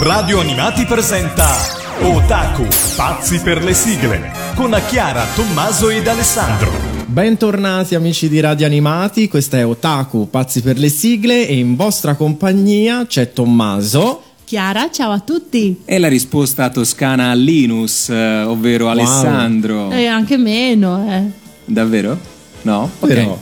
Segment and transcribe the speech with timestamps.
[0.00, 1.44] Radio Animati presenta
[2.02, 6.70] Otaku, pazzi per le sigle, con Chiara, Tommaso ed Alessandro.
[7.06, 12.14] Bentornati amici di Radio Animati, questa è Otaku, pazzi per le sigle e in vostra
[12.14, 14.22] compagnia c'è Tommaso.
[14.44, 15.82] Chiara, ciao a tutti.
[15.84, 18.92] E la risposta toscana a Linus, eh, ovvero wow.
[18.92, 19.90] Alessandro.
[19.90, 21.22] E anche meno, eh.
[21.64, 22.16] Davvero?
[22.62, 22.88] No?
[23.00, 23.08] Ok.
[23.08, 23.36] Però,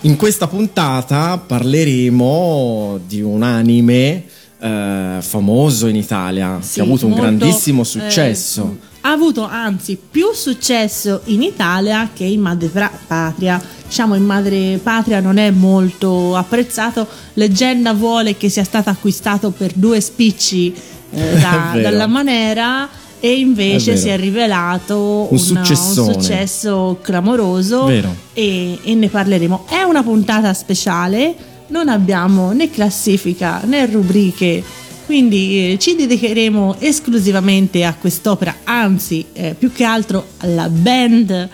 [0.00, 4.24] in questa puntata parleremo di un anime
[4.60, 8.76] eh, famoso in Italia, sì, che ha avuto un molto, grandissimo successo.
[8.82, 13.62] Eh, ha avuto anzi più successo in Italia che in madre patria.
[13.86, 17.06] Diciamo in madre patria non è molto apprezzato.
[17.34, 20.74] Leggenda vuole che sia stato acquistato per due spicci
[21.10, 22.88] eh, da, dalla Manera
[23.20, 29.66] e invece è si è rivelato un, una, un successo clamoroso e, e ne parleremo.
[29.68, 31.34] È una puntata speciale
[31.68, 34.62] non abbiamo né classifica né rubriche,
[35.06, 41.48] quindi eh, ci dedicheremo esclusivamente a quest'opera, anzi eh, più che altro alla band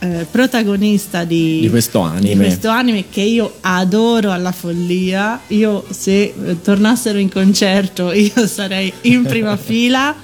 [0.00, 2.28] eh, protagonista di, di, questo anime.
[2.28, 3.04] di, questo anime.
[3.10, 5.40] che io adoro alla follia.
[5.48, 10.14] Io se eh, tornassero in concerto io sarei in prima fila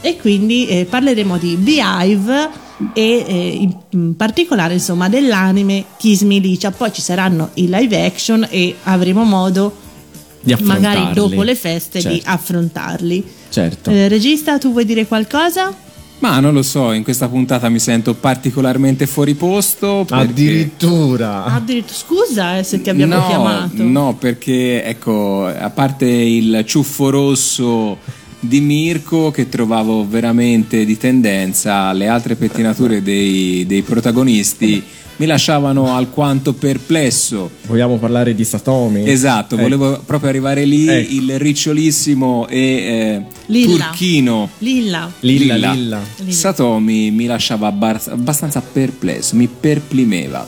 [0.00, 6.70] e quindi eh, parleremo di Beehive e eh, in particolare insomma dell'anime Kiss Me Licia
[6.70, 9.86] poi ci saranno i live action e avremo modo
[10.40, 12.16] di magari dopo le feste certo.
[12.16, 15.86] di affrontarli certo eh, regista tu vuoi dire qualcosa?
[16.20, 20.04] Ma non lo so, in questa puntata mi sento particolarmente fuori posto.
[20.04, 20.24] Perché...
[20.24, 21.44] Addirittura.
[21.44, 21.94] Addirittura.
[21.94, 23.82] Scusa eh, se ti abbiamo no, chiamato.
[23.84, 27.98] No, perché ecco, a parte il ciuffo rosso
[28.40, 34.82] di Mirko che trovavo veramente di tendenza, le altre pettinature dei, dei protagonisti
[35.18, 37.50] mi lasciavano alquanto perplesso.
[37.66, 39.08] Vogliamo parlare di Satomi?
[39.08, 39.62] Esatto, eh.
[39.62, 40.98] volevo proprio arrivare lì, eh.
[40.98, 43.86] il ricciolissimo e eh, Lilla.
[43.86, 45.10] turchino Lilla.
[45.20, 45.72] Lilla, Lilla.
[45.72, 46.32] Lilla.
[46.32, 50.46] Satomi mi lasciava abbastanza perplesso, mi perplimeva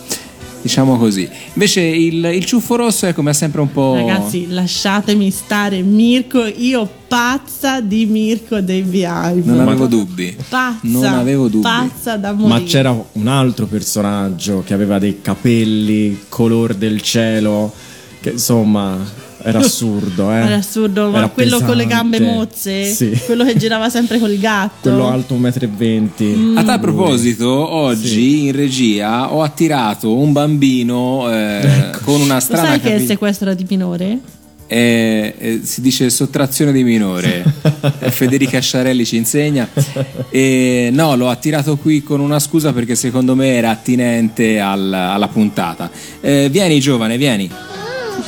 [0.63, 1.29] diciamo così.
[1.55, 3.95] Invece il, il ciuffo rosso è come sempre un po'.
[3.95, 6.45] Ragazzi, lasciatemi stare, Mirko.
[6.45, 9.43] Io pazza di Mirko dei Beehive.
[9.45, 10.37] Non avevo dubbi.
[10.49, 10.79] Pazza.
[10.83, 11.63] Non avevo dubbi.
[11.63, 12.61] Pazza da morire.
[12.61, 17.73] Ma c'era un altro personaggio che aveva dei capelli color del cielo.
[18.21, 18.99] Che insomma
[19.43, 20.37] era assurdo, eh.
[20.37, 21.67] Era assurdo, ma Era quello pesante.
[21.67, 23.19] con le gambe mozze, sì.
[23.25, 24.89] quello che girava sempre col gatto.
[24.89, 26.51] Quello alto 1,20 m.
[26.53, 26.57] Mm.
[26.59, 28.47] A tal proposito, oggi sì.
[28.47, 31.99] in regia ho attirato un bambino eh, ecco.
[32.05, 32.63] con una strana.
[32.63, 34.19] Lo sai capi- che è sequestro di minore?
[34.73, 37.43] Eh, eh, si dice sottrazione di minore.
[38.11, 39.69] Federica Sciarelli ci insegna.
[40.31, 45.27] E, no, l'ho attirato qui con una scusa perché secondo me era attinente al, alla
[45.27, 45.91] puntata.
[46.21, 47.51] Eh, vieni, giovane, vieni.
[47.51, 48.21] Mm,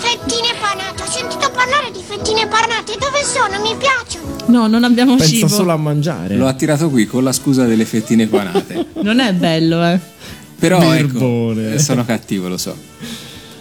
[2.93, 3.61] parnate dove sono?
[3.63, 4.37] Mi piacciono.
[4.47, 5.49] No, non abbiamo Pensa cibo.
[5.49, 6.37] solo a mangiare.
[6.37, 8.87] L'ho attirato qui con la scusa delle fettine panate.
[9.03, 9.99] non è bello, eh.
[10.59, 12.77] Però ecco, sono cattivo, lo so.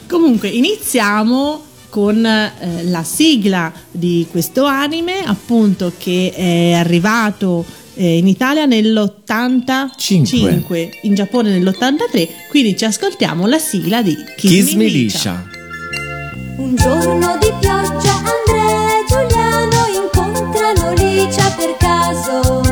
[0.07, 7.65] Comunque, iniziamo con eh, la sigla di questo anime, appunto che è arrivato
[7.95, 14.73] eh, in Italia nell'85, in Giappone nell'83, quindi ci ascoltiamo la sigla di Kiss, Kiss
[14.73, 15.43] Me Licia.
[16.61, 22.70] Un giorno di pioggia Andrea e Giuliano incontrano Licia per caso.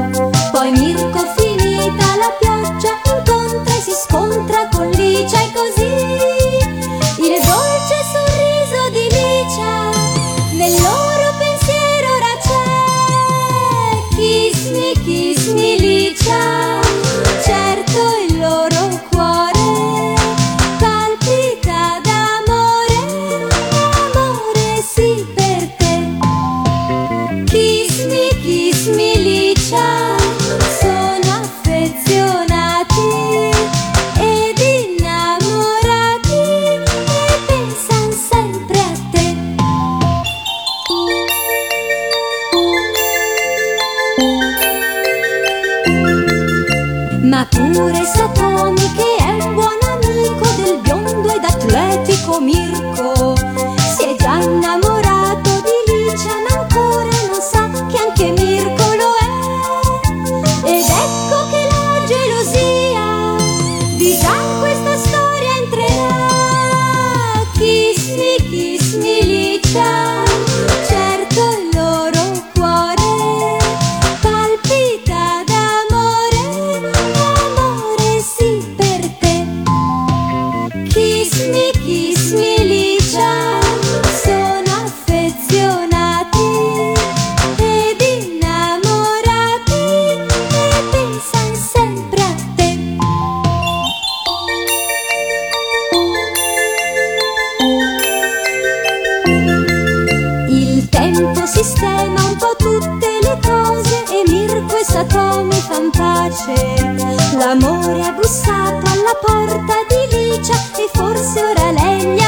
[111.59, 112.18] Forse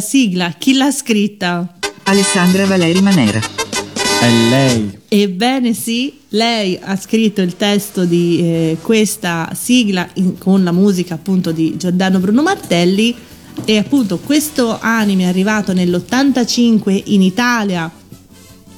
[0.00, 1.74] la sigla chi l'ha scritta?
[2.04, 3.38] Alessandra Valeri Manera.
[3.38, 4.98] È lei.
[5.08, 11.14] Ebbene sì, lei ha scritto il testo di eh, questa sigla in- con la musica
[11.14, 13.14] appunto di Giordano Bruno Martelli
[13.66, 17.90] e appunto questo anime è arrivato nell'85 in Italia,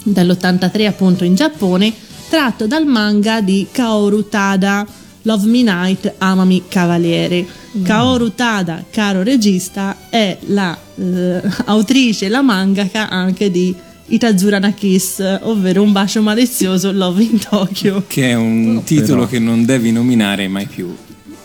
[0.02, 1.92] dall'83 appunto in Giappone,
[2.28, 4.84] tratto dal manga di Kaoru Tada,
[5.22, 7.46] Love Me Night, Amami Cavaliere.
[7.82, 13.74] Kaoru Tada, caro regista, è la eh, autrice, la mangaka anche di
[14.08, 18.04] Itazura na Kiss, ovvero Un bacio malizioso, Love in Tokyo.
[18.06, 19.26] Che è un No, titolo però.
[19.26, 20.94] che non devi nominare mai più.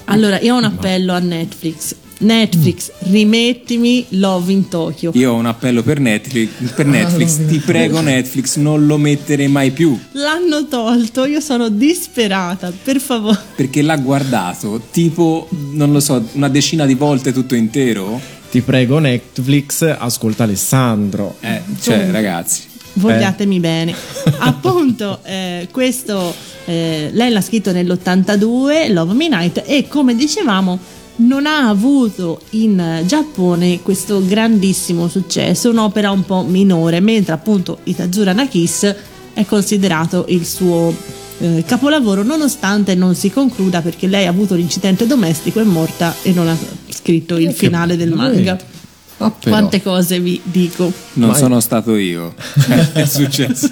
[0.05, 1.95] Allora, io ho un appello a Netflix.
[2.19, 5.11] Netflix, rimettimi Love in Tokyo.
[5.13, 7.45] Io ho un appello per Netflix, per Netflix.
[7.45, 9.97] ti prego Netflix, non lo mettere mai più.
[10.13, 13.37] L'hanno tolto, io sono disperata, per favore.
[13.55, 18.19] Perché l'ha guardato tipo, non lo so, una decina di volte tutto intero.
[18.49, 21.35] Ti prego Netflix, ascolta Alessandro.
[21.41, 22.61] Eh, cioè, ragazzi.
[22.93, 23.93] Vogliatemi bene.
[24.39, 26.33] Appunto, eh, questo
[26.65, 30.79] eh, lei l'ha scritto nell'82, Love Me Night, e come dicevamo,
[31.17, 38.33] non ha avuto in Giappone questo grandissimo successo, un'opera un po' minore, mentre appunto Itazura
[38.33, 38.95] na Kiss
[39.33, 40.93] è considerato il suo
[41.39, 46.33] eh, capolavoro, nonostante non si concluda perché lei ha avuto l'incidente domestico, è morta e
[46.33, 46.57] non ha
[46.89, 48.75] scritto il finale del manga.
[49.19, 49.33] Ah.
[49.41, 50.91] Quante cose vi dico.
[51.13, 51.39] Non Vai.
[51.39, 52.35] sono stato io.
[52.93, 53.69] È successo.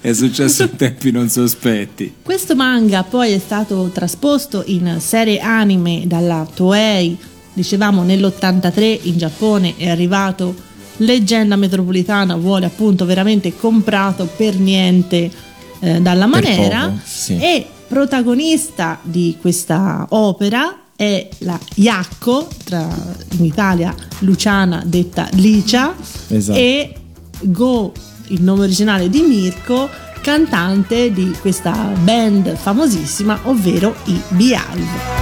[0.00, 2.14] È successo in tempi non sospetti.
[2.22, 7.16] Questo manga poi è stato trasposto in serie anime dalla Toei,
[7.52, 10.54] dicevamo nell'83 in Giappone è arrivato
[10.98, 15.30] Leggenda Metropolitana, vuole appunto veramente comprato per niente
[15.80, 17.38] eh, dalla Manera poco, sì.
[17.38, 22.87] e protagonista di questa opera è la Iacco, tra,
[23.37, 25.93] in Italia Luciana detta Licia,
[26.29, 26.57] Esatto.
[26.57, 26.95] e
[27.41, 27.91] Go,
[28.27, 29.89] il nome originale di Mirko,
[30.21, 35.13] cantante di questa band famosissima, ovvero i Beehive.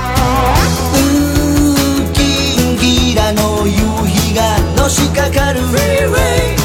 [2.14, 3.74] ギンギラの夕
[4.08, 6.18] 日がのしかかるフリーウェ
[6.54, 6.56] イ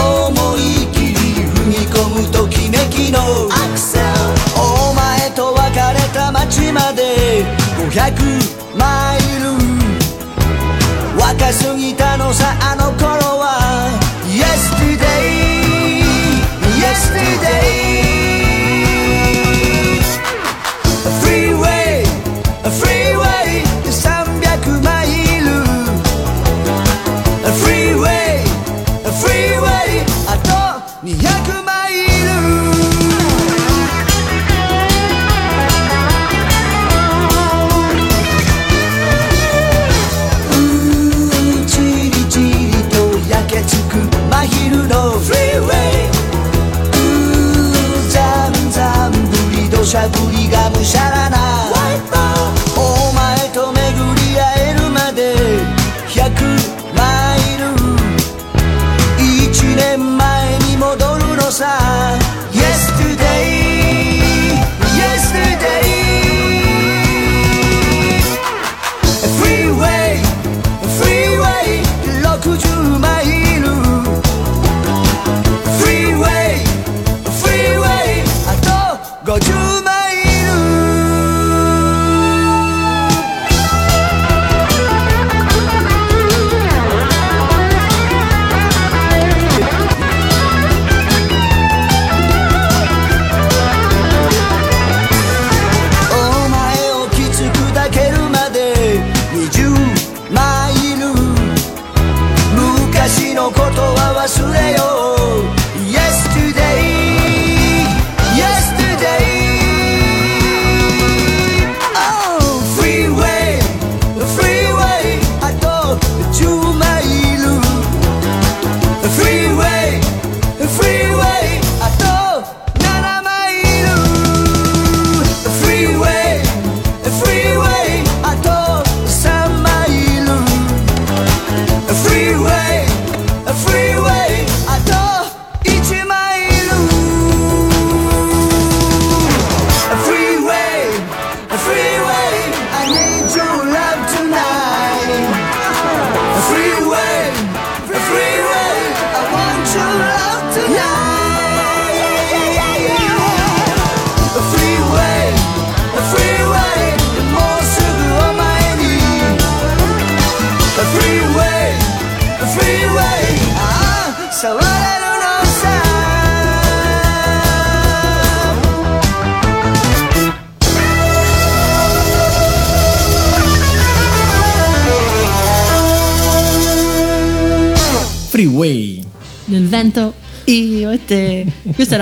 [0.00, 0.60] 思い
[0.92, 4.13] 切り踏み込むときめきのアクセルお前と
[6.25, 7.45] 別れた街まで
[7.77, 9.45] 500マイル。
[11.19, 13.91] 若すぎたのさあの頃は。
[14.25, 15.05] Yesterday
[16.81, 18.34] Yesterday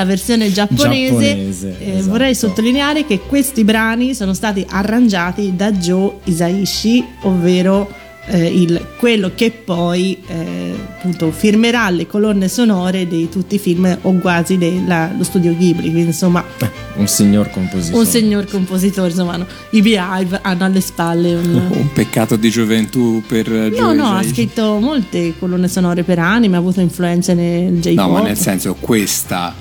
[0.04, 1.08] la versione giapponese.
[1.08, 2.10] Giapponese, Eh, esatto.
[2.12, 9.32] Vorrei sottolineare che questi brani sono stati arrangiati da Joe Isaishi, ovvero eh, il- quello
[9.36, 15.22] che poi eh, appunto firmerà le colonne sonore di tutti i film o quasi dello
[15.26, 15.92] studio Ghibli.
[15.92, 18.00] Quindi insomma Eh, un signor compositore.
[18.02, 21.68] un signor compositore, insomma no, i Beehive hanno alle spalle un...
[21.84, 24.34] Un peccato di gioventù per No, Joe no, ha Hisaishi.
[24.34, 28.06] scritto molte colonne sonore per anime, ha avuto influenze nel J-pop.
[28.08, 29.54] No, ma nel senso, questa,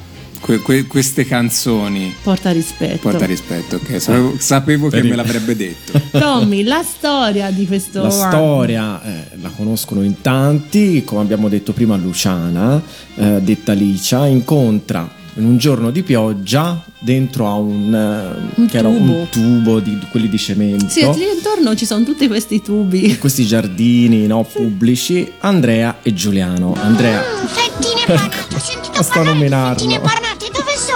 [0.43, 2.13] que- que- queste canzoni.
[2.23, 2.99] Porta rispetto.
[3.09, 4.01] Porta rispetto, ok.
[4.01, 6.01] Sapevo, sapevo che me l'avrebbe detto.
[6.19, 8.29] Tommy, la storia di questo La anime.
[8.29, 12.83] storia eh, la conoscono in tanti, come abbiamo detto prima Luciana,
[13.15, 18.77] eh, detta Licia, incontra in un giorno di pioggia dentro a un, eh, Un che
[18.77, 19.13] era tubo.
[19.13, 20.89] un tubo di, di quelli di cemento.
[20.91, 23.17] Sì, lì intorno ci sono tutti questi tubi.
[23.17, 29.89] questi giardini no, pubblici Andrea e Giuliano Andrea Fettine panate, ho sentito parlare nominarlo.
[29.89, 30.01] fettine?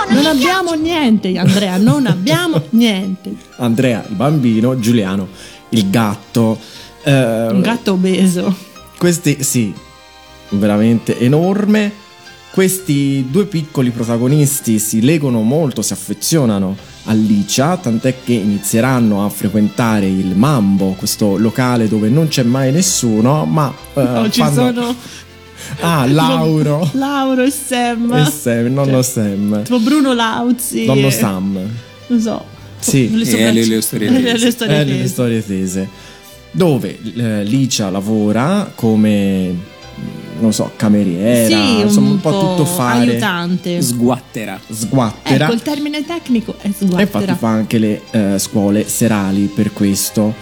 [0.09, 3.35] Non abbiamo niente, Andrea, non abbiamo niente.
[3.57, 5.29] Andrea il bambino Giuliano
[5.71, 6.59] il gatto
[7.03, 7.13] Eh,
[7.51, 8.55] Un gatto obeso.
[8.99, 9.73] questi sì
[10.51, 11.93] veramente enorme
[12.51, 19.29] questi due piccoli protagonisti si legano molto si affezionano a Licia tant'è che inizieranno a
[19.29, 24.55] frequentare il Mambo questo locale dove non c'è mai nessuno ma eh, No, ci fanno-
[24.73, 24.95] sono
[25.81, 28.13] ah Lauro Lauro e Sam.
[28.13, 30.85] e Sam, nonno Cioè, Sam Tipo Bruno Lauzi.
[30.87, 31.59] nonno e- Sam
[32.09, 32.45] Non so.
[32.79, 33.11] Sì.
[33.17, 34.45] Le E sopracci- le- le storie le- tese.
[34.45, 34.99] le storie Eh, tese.
[35.03, 35.89] le storie tese
[36.53, 39.75] dove eh, Licia lavora come
[40.39, 43.81] non so cameriera Sì, insomma un po' tutto fare aiutante.
[43.83, 44.61] Sguattera.
[44.71, 47.35] sguattera Ecco, il termine tecnico è e infatti sguattera.
[47.37, 50.35] fa anche le eh, scuole serali per questo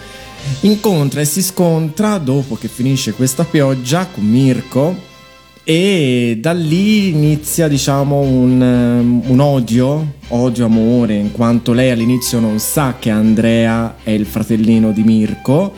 [0.61, 5.13] incontra e si scontra dopo che finisce questa pioggia con Mirko
[5.67, 12.39] e da lì inizia diciamo un, ehm, un odio odio amore in quanto lei all'inizio
[12.39, 15.73] non sa che Andrea è il fratellino di Mirko.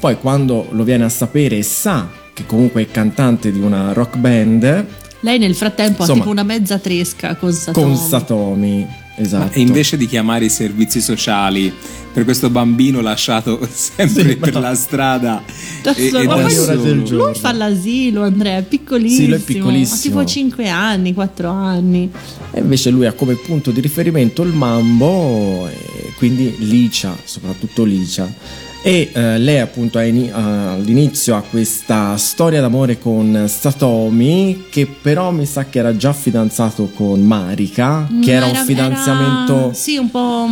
[0.00, 4.16] Poi quando lo viene a sapere e sa che comunque è cantante di una rock
[4.16, 4.86] band.
[5.20, 7.86] Lei nel frattempo Insomma, ha tipo una mezza tresca con Satomi.
[7.86, 9.58] con Satomi esatto.
[9.58, 11.72] E invece di chiamare i servizi sociali
[12.18, 15.42] per questo bambino lasciato sempre Sì, per ma- la strada
[15.82, 16.22] Da e, solo.
[16.22, 17.02] e da solo.
[17.04, 17.24] giorno.
[17.26, 19.36] Lui fa l'asilo, Andrea, è piccolissimo.
[19.36, 19.94] Sì, è piccolissimo.
[19.94, 22.10] Ha tipo 5 anni, 4 anni.
[22.50, 28.66] E invece lui ha come punto di riferimento il Mambo e quindi Licia, soprattutto Licia.
[28.82, 35.46] E eh, lei appunto ha- all'inizio ha questa storia d'amore con Satomi che però mi
[35.46, 40.46] sa che era già fidanzato con Marika, che era, un fidanzamento era- Sì, un po'.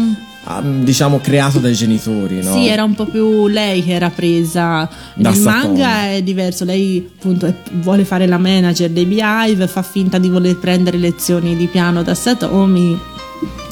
[0.61, 2.55] Diciamo creato dai genitori, no?
[2.55, 4.89] Sì, era un po' più lei che era presa.
[5.15, 5.79] Da Nel Satomi.
[5.79, 6.65] manga è diverso.
[6.65, 11.67] Lei appunto vuole fare la manager dei Beehive, fa finta di voler prendere lezioni di
[11.67, 12.99] piano da Satomi.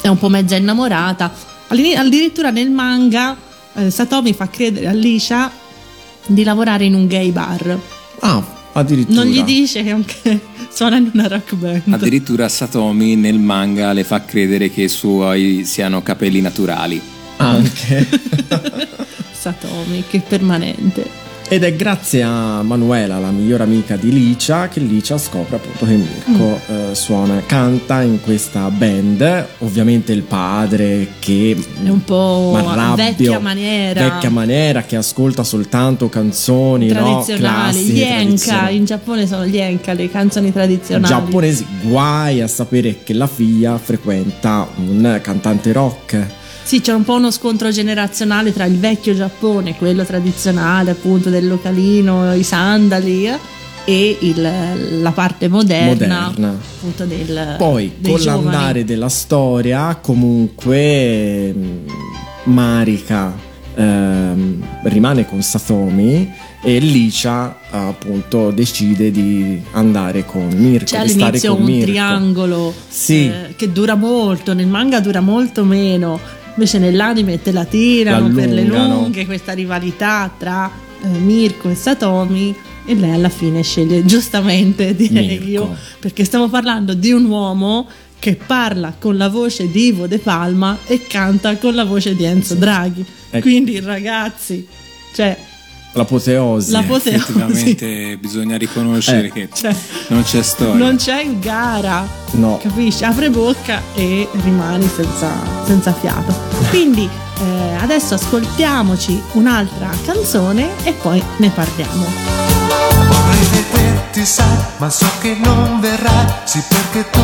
[0.00, 1.32] È un po' mezza innamorata.
[1.68, 3.36] Addirittura nel manga
[3.74, 5.50] eh, Satomi fa credere a Lisha
[6.26, 7.78] di lavorare in un gay bar.
[8.20, 8.42] Ah,
[8.74, 9.22] addirittura.
[9.22, 10.40] Non gli dice che anche
[10.70, 11.82] suona in una rock band.
[11.92, 17.00] Addirittura Satomi nel manga le fa credere che i suoi siano capelli naturali.
[17.36, 18.06] Anche.
[19.32, 21.23] Satomi, che permanente.
[21.46, 25.92] Ed è grazie a Manuela, la migliore amica di Licia, che Licia scopre appunto che
[25.92, 26.90] Mirko Mm.
[26.90, 29.46] eh, suona, canta in questa band.
[29.58, 34.08] Ovviamente il padre che È un po' m'arrabbio, vecchia maniera.
[34.08, 39.58] vecchia maniera che ascolta soltanto canzoni no, tradizionali, classiche, gli enka, in Giappone sono gli
[39.58, 41.06] enka, le canzoni tradizionali.
[41.06, 41.66] giapponesi.
[41.82, 46.26] Guai a sapere che la figlia frequenta un cantante rock.
[46.64, 51.47] Sì, c'è un po' uno scontro generazionale tra il vecchio Giappone, quello tradizionale appunto del
[51.47, 53.28] localino, i sandali
[53.85, 56.49] e il- la parte moderna, Moderna.
[56.76, 58.44] appunto del Poi, con giovani.
[58.44, 69.61] l'andare della storia, comunque mh, Marika ehm, rimane con Satomi e Licia appunto decide di
[69.73, 71.90] andare con Mirko, C'è di stare all'inizio con un Mirko.
[71.90, 73.26] triangolo Sì.
[73.26, 76.21] eh, che dura molto, nel manga dura molto meno,
[76.54, 80.70] invece nell'anime te la tirano per le lunghe, questa rivalità tra
[81.02, 82.54] eh, Mirko e Satomi
[82.87, 85.44] e lei alla fine sceglie giustamente direi Mirko.
[85.44, 90.18] io, perché stiamo parlando di un uomo che parla con la voce di Ivo De
[90.18, 93.04] Palma e canta con la voce di Enzo Draghi.
[93.30, 93.42] Ecco.
[93.42, 94.66] Quindi ragazzi,
[95.14, 95.37] cioè
[95.94, 96.70] L'apoteosi.
[96.72, 97.08] l'apoteosi.
[97.14, 99.32] Effettivamente bisogna riconoscere Eh.
[99.32, 99.74] che Cioè,
[100.08, 100.74] non c'è storia.
[100.84, 102.06] non c'è gara.
[102.32, 102.58] No.
[102.62, 103.04] Capisci?
[103.04, 105.30] Apre bocca e rimani senza,
[105.66, 106.34] senza fiato.
[106.70, 107.08] Quindi
[107.40, 112.04] eh, adesso ascoltiamoci un'altra canzone e poi ne parliamo.
[113.08, 113.82] Vorrei vedere
[114.14, 117.20] diverti sai, ma so che non verrai, sì perché tu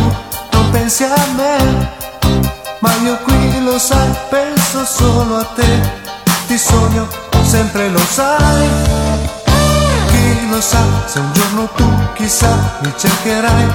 [0.53, 1.99] non pensi a me.
[2.81, 5.67] Ma io qui lo sai, penso solo a te,
[6.47, 7.07] ti sogno,
[7.45, 8.69] sempre lo sai.
[10.09, 13.67] Chi lo sa, se un giorno tu chissà mi cercherai,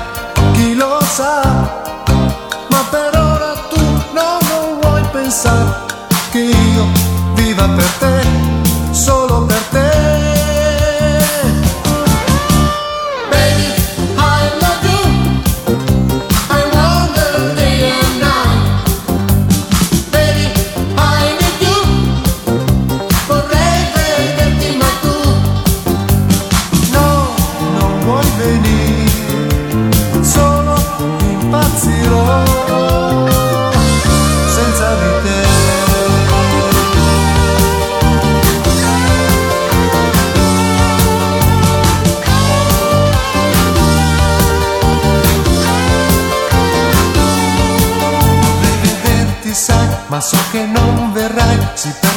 [0.54, 1.42] chi lo sa.
[2.70, 3.82] Ma per ora tu
[4.14, 5.84] no, non vuoi pensare
[6.32, 6.86] che io
[7.34, 8.15] viva per te,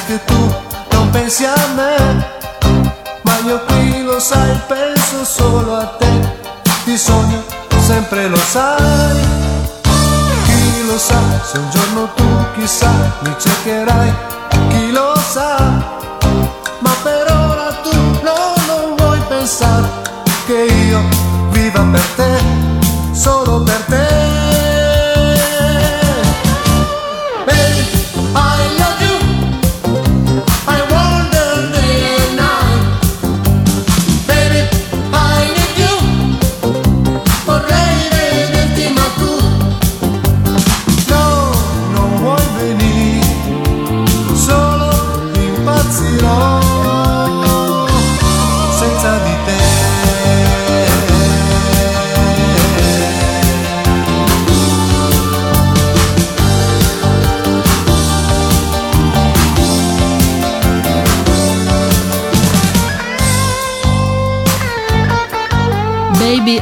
[0.09, 0.55] Perché tu
[0.92, 2.37] non pensi a me
[3.25, 6.09] ma io qui lo sai, penso solo a te,
[6.85, 7.42] ti sogno,
[7.79, 9.21] sempre lo sai.
[10.44, 12.25] Chi lo sa, se un giorno tu
[12.57, 12.90] chissà
[13.21, 14.14] mi cercherai,
[14.71, 15.59] chi lo sa.
[16.79, 19.88] Ma per ora tu no, non vuoi pensare
[20.47, 21.03] che io
[21.51, 22.42] viva per te,
[23.12, 24.48] solo per te.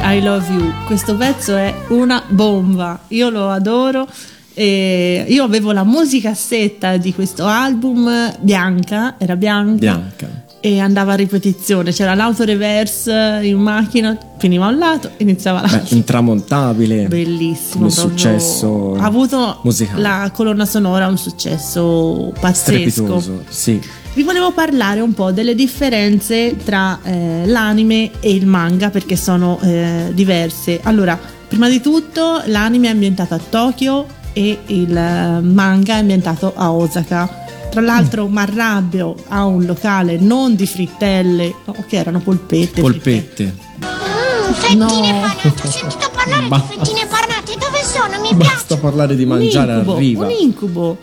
[0.09, 0.73] I Love You.
[0.85, 4.07] Questo pezzo è una bomba, io lo adoro.
[4.53, 10.27] E io avevo la musicassetta di questo album bianca, era bianca, Bianca.
[10.61, 11.91] e andava a ripetizione.
[11.91, 15.95] C'era l'autoreverse in macchina, finiva un lato, iniziava Beh, l'altro.
[15.95, 17.07] intramontabile.
[17.07, 17.85] Bellissimo.
[17.87, 18.09] Proprio.
[18.09, 20.01] successo Ha avuto musicale.
[20.01, 22.89] la colonna sonora un successo pazzesco.
[22.89, 23.79] Strepitoso, sì.
[24.17, 29.59] Vi volevo parlare un po' delle differenze tra eh, l'anime e il manga perché sono
[29.61, 30.79] eh, diverse.
[30.81, 36.51] Allora, prima di tutto l'anime è ambientato a Tokyo e il eh, manga è ambientato
[36.55, 37.45] a Osaka.
[37.69, 42.81] Tra l'altro Marrabbio ha un locale non di frittelle, no, che erano polpette.
[42.81, 43.43] Polpette.
[43.77, 44.87] Mmm, fettine No.
[44.87, 45.47] panate.
[45.47, 46.73] Ho sentito parlare Basta.
[46.73, 47.53] di fettine panate.
[47.59, 48.19] Dove sono?
[48.19, 48.81] Mi Basta piace.
[48.81, 50.25] parlare di mangiare un incubo, arriva.
[50.25, 50.97] un incubo.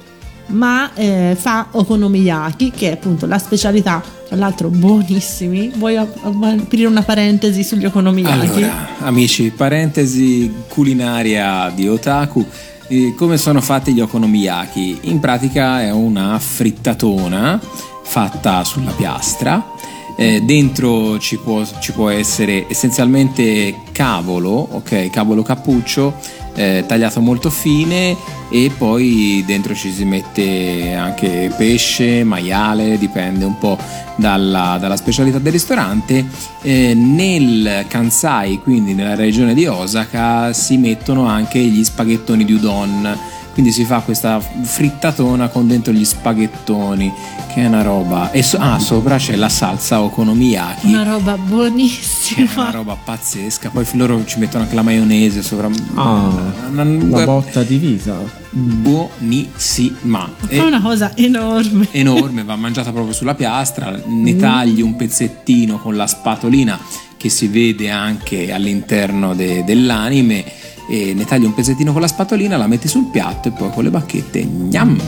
[0.47, 5.73] Ma eh, fa okonomiyaki, che è appunto la specialità, tra l'altro buonissimi.
[5.77, 8.47] Vuoi ap- aprire una parentesi sugli okonomiyaki?
[8.47, 12.47] Allora, amici, parentesi culinaria di otaku.
[12.89, 14.99] Eh, come sono fatti gli okonomiyaki?
[15.03, 17.59] In pratica è una frittatona
[18.03, 19.73] fatta sulla piastra.
[20.17, 26.15] Eh, dentro ci può, ci può essere essenzialmente cavolo, ok, cavolo cappuccio
[26.55, 28.17] eh, tagliato molto fine
[28.51, 33.77] e poi dentro ci si mette anche pesce, maiale, dipende un po'
[34.17, 36.25] dalla, dalla specialità del ristorante.
[36.63, 43.19] Eh, nel Kansai, quindi nella regione di Osaka, si mettono anche gli spaghettoni di udon.
[43.55, 47.13] Quindi si fa questa frittatona con dentro gli spaghettoni,
[47.55, 48.33] che è una roba.
[48.33, 50.89] E so- ah, sopra c'è la salsa okonomiyaki.
[50.89, 52.71] Una roba Che è una buonissima.
[52.73, 53.71] roba pazzesca.
[53.71, 55.69] Poi loro ci mettono anche la maionese sopra.
[55.95, 56.33] Ah,
[56.71, 58.43] Una- una botta di vita.
[58.51, 60.31] buonissima.
[60.49, 61.87] È una cosa enorme.
[61.93, 66.79] enorme, va mangiata proprio sulla piastra, ne tagli un pezzettino con la spatolina
[67.17, 70.45] che si vede anche all'interno de- dell'anime
[70.89, 73.85] e ne tagli un pezzettino con la spatolina, la metti sul piatto e poi con
[73.85, 75.01] le bacchette gnam.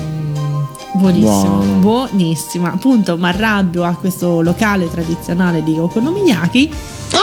[0.94, 1.72] Buonissima, Buono.
[1.80, 2.72] buonissima.
[2.72, 6.72] Appunto, Marrabbio ha questo locale tradizionale di okonomiyaki.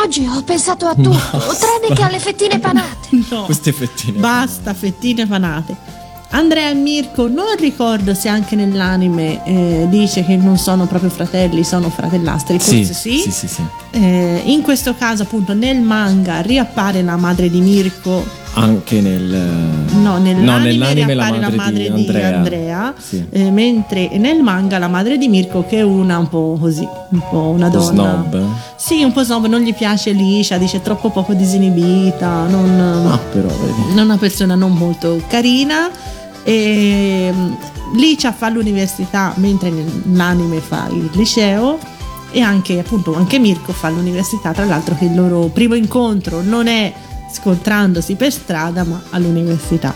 [0.03, 2.91] Oggi ho pensato a tutto, tranne che alle fettine panate.
[3.29, 4.19] No, Queste fettine.
[4.19, 5.75] basta fettine panate.
[6.31, 11.63] Andrea e Mirko, non ricordo se anche nell'anime eh, dice che non sono proprio fratelli,
[11.63, 13.17] sono fratellastri, Sì, forse sì.
[13.19, 13.61] sì, sì, sì.
[13.91, 18.23] Eh, in questo caso, appunto, nel manga riappare la madre di Mirko
[18.55, 19.21] Anche nel...
[19.93, 22.35] No, nell'anime, no, nell'anime la madre, la madre di Andrea.
[22.37, 23.25] Andrea, Sì.
[23.31, 27.21] eh, mentre nel manga la madre di Mirko che è una un po' così, un
[27.31, 28.23] po' una Un po' donna.
[28.29, 28.45] snob.
[28.75, 33.49] Sì, un po' snob, non gli piace Liscia, dice troppo poco disinibita, non, Ah, però
[33.49, 35.89] è una persona non molto carina.
[36.43, 37.53] E mm,
[37.95, 41.79] Licia fa l'università mentre nell'anime fa il liceo
[42.31, 46.67] e anche appunto anche Mirko fa l'università tra l'altro che il loro primo incontro non
[46.67, 46.91] è
[47.33, 49.93] scontrandosi per strada ma all'università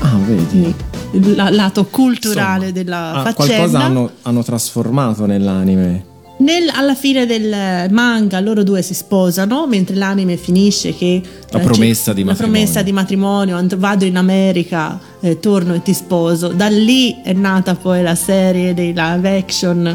[0.00, 0.74] Ah, vedi.
[1.12, 6.04] il la- lato culturale Insomma, della ah, faccenda qualcosa hanno, hanno trasformato nell'anime.
[6.38, 11.20] Nel- alla fine del manga loro due si sposano, mentre l'anime finisce che...
[11.50, 12.34] La eh, promessa c'è- di la matrimonio.
[12.60, 16.48] promessa di matrimonio, vado in America, eh, torno e ti sposo.
[16.48, 19.94] Da lì è nata poi la serie dei live action,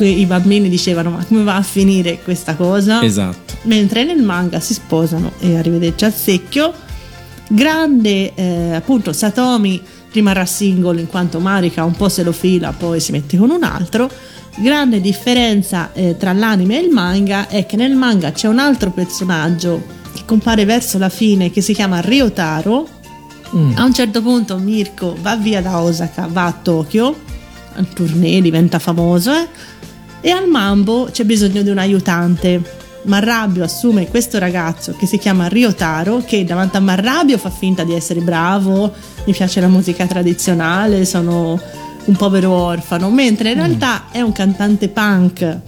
[0.00, 3.02] i bambini dicevano ma come va a finire questa cosa?
[3.02, 3.54] Esatto.
[3.62, 6.72] mentre nel manga si sposano e arrivederci al secchio.
[7.48, 9.80] Grande, eh, appunto, Satomi
[10.12, 13.62] rimarrà single in quanto Marika un po' se lo fila, poi si mette con un
[13.62, 14.10] altro.
[14.56, 18.90] Grande differenza eh, tra l'anime e il manga è che nel manga c'è un altro
[18.90, 23.00] personaggio che compare verso la fine che si chiama Ryotaro.
[23.74, 27.14] A un certo punto Mirko va via da Osaka, va a Tokyo,
[27.74, 29.46] al tournée, diventa famoso eh,
[30.22, 32.80] e al Mambo c'è bisogno di un aiutante.
[33.02, 37.92] Marrabio assume questo ragazzo che si chiama Ryotaro che davanti a Marrabio fa finta di
[37.92, 38.92] essere bravo,
[39.24, 41.60] mi piace la musica tradizionale, sono
[42.04, 45.58] un povero orfano, mentre in realtà è un cantante punk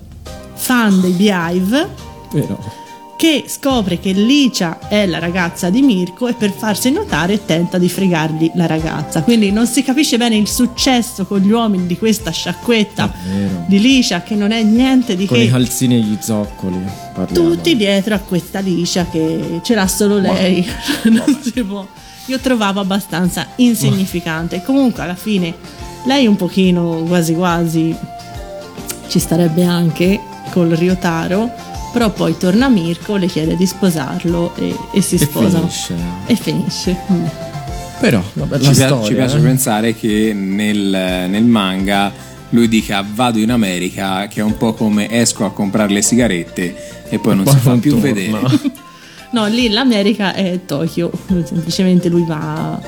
[0.55, 2.84] fan dei Beehive Vero.
[3.17, 7.89] Che scopre che Licia è la ragazza di Mirko e per farsi notare tenta di
[7.89, 9.23] fregargli la ragazza.
[9.23, 13.65] Quindi non si capisce bene il successo con gli uomini di questa sciacquetta Davvero.
[13.67, 16.83] di Licia che non è niente di Con i che calzini e gli zoccoli.
[17.15, 17.49] Parliamo.
[17.51, 20.67] tutti dietro a questa Licia che ce l'ha solo lei.
[21.11, 21.87] non si può.
[22.27, 24.63] Io trovavo abbastanza insignificante.
[24.65, 25.55] Comunque alla fine
[26.07, 27.97] lei un pochino quasi quasi
[29.09, 31.51] ci starebbe anche col Ryotaro,
[31.95, 35.69] però poi torna Mirko, le chiede di sposarlo e, e si E sposano.
[35.69, 35.95] finisce.
[36.27, 36.97] E finisce.
[37.13, 37.25] Mm.
[38.01, 38.21] Però,
[38.61, 39.07] Ci, storia.
[39.07, 39.41] ci piace eh.
[39.41, 40.77] pensare che nel,
[41.31, 42.13] nel manga
[42.51, 46.75] lui dica vado in America, che è un po' come esco a comprare le sigarette
[47.09, 48.13] e poi non Poi si fa più torna.
[48.13, 48.39] vedere.
[49.31, 51.11] No, lì l'America è Tokyo,
[51.45, 52.79] semplicemente lui va...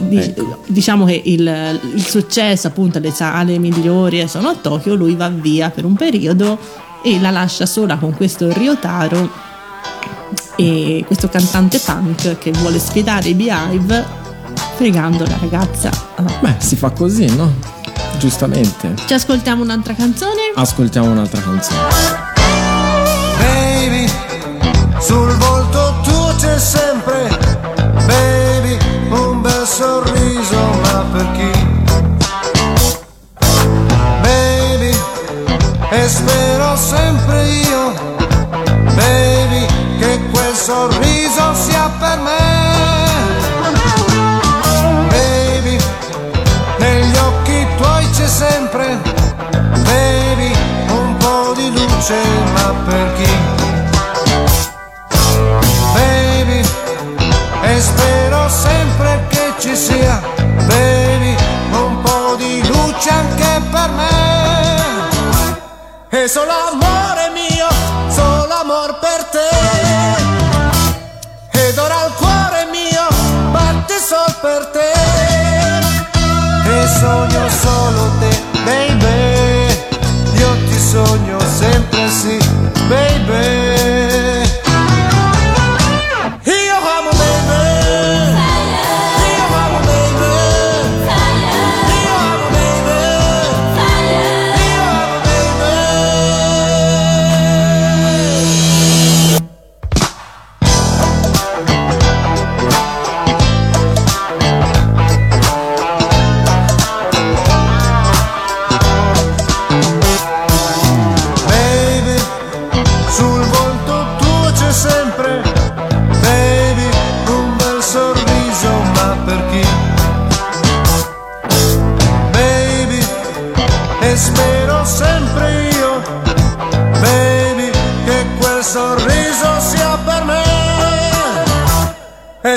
[0.00, 0.62] di- ecco.
[0.66, 5.70] Diciamo che il, il successo, appunto, le sale migliori sono a Tokyo, lui va via
[5.70, 6.58] per un periodo
[7.06, 9.30] e la lascia sola con questo Ryotaro
[10.56, 14.04] e questo cantante punk che vuole sfidare i Beehive
[14.74, 15.88] fregando la ragazza.
[16.40, 17.54] Beh, si fa così, no?
[18.18, 18.94] Giustamente.
[19.06, 20.50] Ci ascoltiamo un'altra canzone?
[20.56, 22.35] Ascoltiamo un'altra canzone.
[36.08, 37.92] Spero sempre io,
[38.94, 39.66] baby,
[39.98, 42.54] che quel sorriso sia per me.
[45.08, 45.78] Baby,
[46.78, 49.00] negli occhi tuoi c'è sempre,
[49.82, 50.52] baby,
[50.88, 52.16] un po' di luce,
[52.52, 53.30] ma per chi?
[55.92, 56.62] Baby,
[57.62, 59.95] e spero sempre che ci sia,
[66.36, 67.66] solo amore mio,
[68.10, 69.48] solo amor per te.
[71.58, 73.06] Ed ora il cuore mio
[73.52, 74.92] batte sol per te.
[76.68, 80.38] E sogno solo te, baby.
[80.38, 82.36] Io ti sogno sempre sì,
[82.86, 83.55] baby.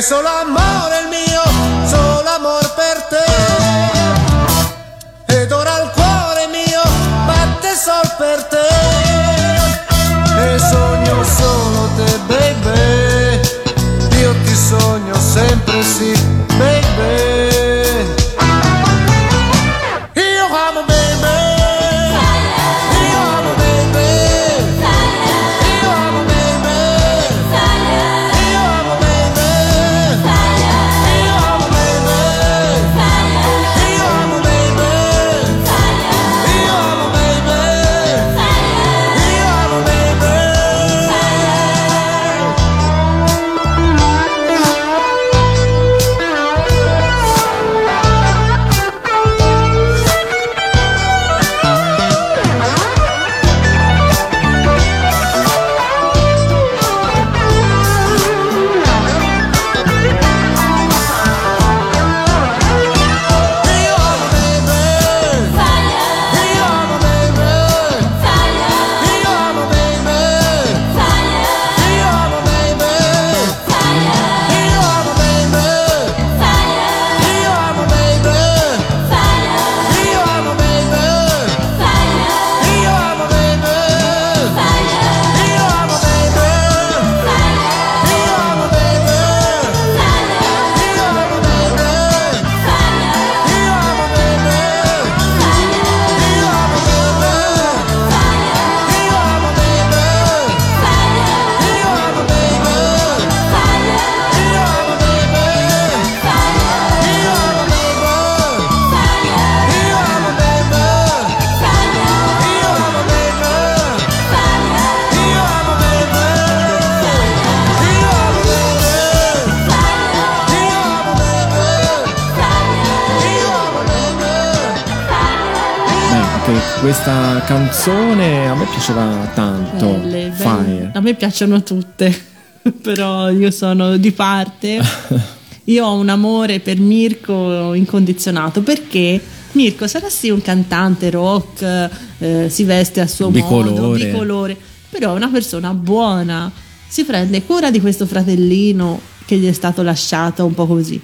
[131.28, 132.18] piacciono tutte,
[132.80, 134.80] però io sono di parte.
[135.68, 139.20] Io ho un amore per Mirko incondizionato perché
[139.52, 144.06] Mirko sarà sì un cantante rock, eh, si veste a suo modo, Bicolore.
[144.06, 144.56] bicolore,
[144.88, 146.50] però è una persona buona,
[146.88, 150.98] si prende cura di questo fratellino che gli è stato lasciato un po' così.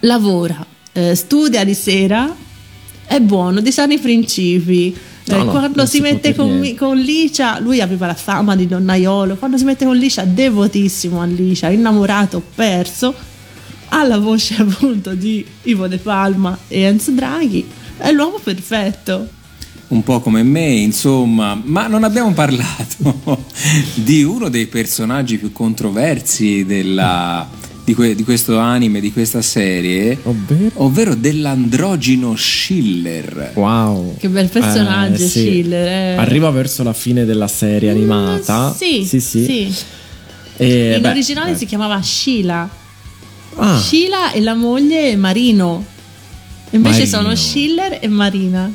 [0.00, 2.34] Lavora, eh, studia di sera,
[3.06, 4.96] è buono, di sani principi.
[5.26, 8.66] No, Eh, no, quando si si mette con, con Licia, lui aveva la fama di
[8.66, 9.36] donnaiolo.
[9.36, 13.14] Quando si mette con Licia, devotissimo a Licia, innamorato, perso.
[13.88, 17.66] Ha la voce appunto di Ivo De Palma e Enzo Draghi.
[17.96, 19.28] È l'uomo perfetto.
[19.88, 23.44] un po' come me, insomma, ma non abbiamo parlato
[23.94, 27.48] di uno dei personaggi più controversi della-
[27.84, 30.70] di, que- di questo anime, di questa serie, Ovvero?
[30.76, 33.52] ovvero dell'androgino Schiller.
[33.54, 34.16] Wow.
[34.16, 35.40] Che bel personaggio, Eh, sì.
[35.40, 35.86] Schiller.
[35.86, 36.16] eh.
[36.16, 38.70] Arriva verso la fine della serie animata.
[38.70, 39.20] Mm, Sì, sì.
[39.20, 39.44] sì.
[39.44, 39.74] sì.
[40.56, 41.56] E, In beh, originale eh.
[41.56, 42.68] si chiamava Sheila.
[43.56, 45.84] Ah, Sheila e la moglie Marino.
[46.70, 47.16] Invece Marino.
[47.18, 48.70] sono Schiller e Marina.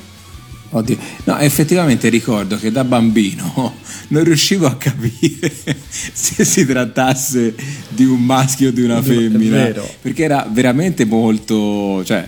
[0.72, 0.98] Oddio.
[1.24, 3.69] No, effettivamente ricordo che da bambino
[4.10, 7.56] non riuscivo a capire se si trattasse
[7.90, 9.56] di un maschio o di una femmina.
[9.56, 9.90] vero.
[10.02, 12.28] Perché era veramente molto, cioè,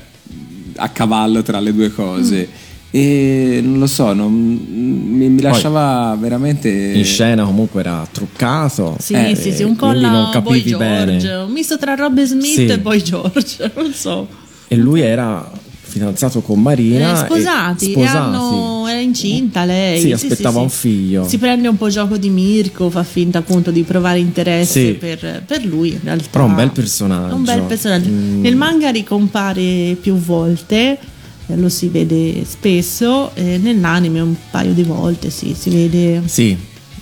[0.75, 2.47] a cavallo tra le due cose.
[2.49, 2.69] Mm.
[2.93, 6.67] E non lo so, non- mi, mi lasciava veramente.
[6.69, 8.97] in scena comunque era truccato.
[8.99, 11.35] Sì, eh, sì, sì, un po' quindi non la Boy capivi George, bene.
[11.35, 12.65] un misto tra Robin Smith Sì.
[12.65, 14.27] e Boy George, non so.
[14.67, 15.49] E lui era
[15.91, 17.12] fidanzato con Marina.
[17.13, 18.17] Eh, sposati, e, sposati.
[18.17, 19.99] hanno, era incinta lei.
[19.99, 21.27] Sì, aspettava un figlio.
[21.27, 24.93] Si prende un po' gioco di Mirko, fa finta appunto di provare interesse Sì.
[24.93, 26.27] per, per lui in realtà.
[26.32, 27.36] Però un bel personaggio.
[27.36, 28.10] Un bel personaggio.
[28.10, 28.41] Mm.
[28.41, 30.97] Nel manga ricompare più volte,
[31.47, 36.21] eh, lo si vede spesso, e nell'anime un paio di volte, sì, si vede.
[36.25, 36.56] Sì,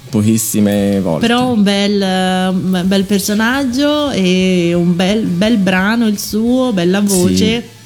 [0.09, 1.27] pochissime volte.
[1.27, 7.01] Però un bel, eh, un bel personaggio e un bel, bel brano il suo, bella
[7.01, 7.77] voce.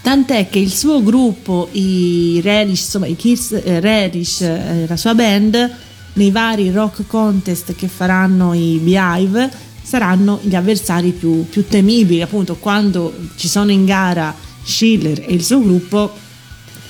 [0.00, 5.14] Tant'è che il suo gruppo, i Relish, insomma i Kids eh, Relish, eh, la sua
[5.14, 5.70] band,
[6.14, 9.50] nei vari rock contest che faranno i Beehive,
[9.82, 12.22] saranno gli avversari più, più temibili.
[12.22, 16.10] Appunto, quando ci sono in gara Schiller e il suo gruppo,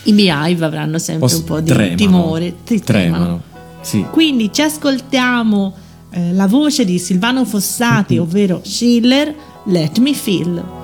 [0.05, 1.97] i Beehive avranno sempre un po' di tremano.
[1.97, 2.55] timore.
[2.65, 3.43] ti Tremano.
[3.81, 4.05] Sì.
[4.11, 5.75] quindi ci ascoltiamo
[6.11, 10.78] eh, la voce di Silvano Fossati, ovvero Schiller, Let Me Feel.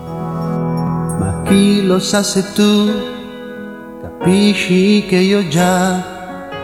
[1.45, 2.91] Chi lo sa se tu
[4.03, 6.03] capisci che io già,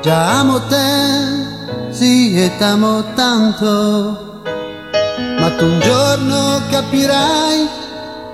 [0.01, 4.43] già amo te, sì e t'amo tanto,
[5.39, 7.69] ma tu un giorno capirai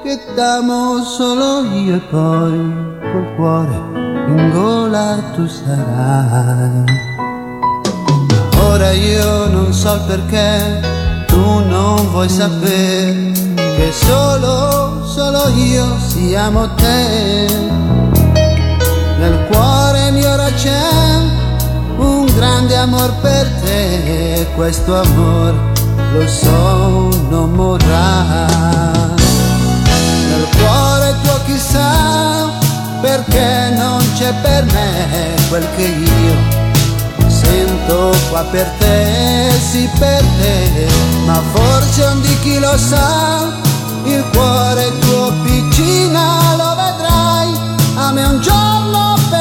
[0.02, 3.74] che t'amo solo io e poi col cuore
[4.28, 6.84] in gola tu sarai.
[8.60, 10.80] Ora io non so il perché
[11.26, 13.32] tu non vuoi sapere
[13.76, 14.85] che solo,
[15.16, 17.46] solo io siamo te.
[19.18, 20.78] Nel cuore mio ora c'è
[21.96, 25.54] un grande amor per te questo amor
[26.12, 28.24] lo so non morrà.
[30.28, 32.50] Nel cuore tuo chissà
[33.00, 36.36] perché non c'è per me quel che io
[37.26, 40.88] sento qua per te, sì per te,
[41.24, 43.64] ma forse un di chi lo sa,
[44.08, 47.52] il cuore tuo piccina lo vedrai,
[47.96, 49.35] a me un giorno penserai.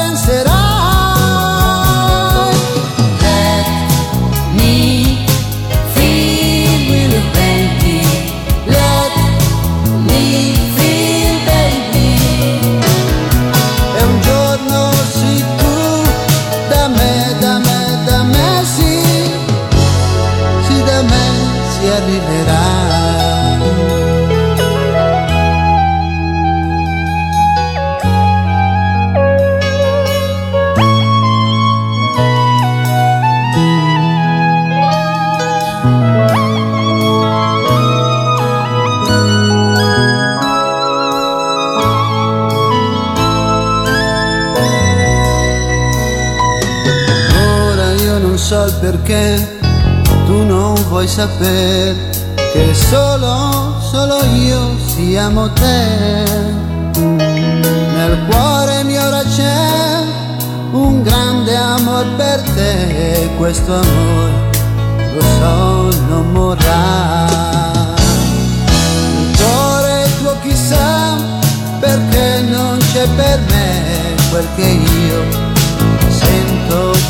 [63.66, 64.30] Questo amor
[65.14, 67.26] lo so non morrà.
[69.18, 71.16] Il cuore tuo chissà
[71.80, 75.54] perché non c'è per me quel che io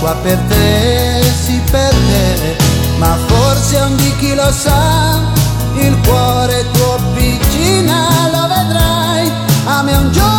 [0.00, 2.56] qua per te, sì per te,
[2.98, 5.22] ma forse un di chi lo sa,
[5.74, 9.32] il cuore tuo piccina lo vedrai,
[9.64, 10.35] a me un giorno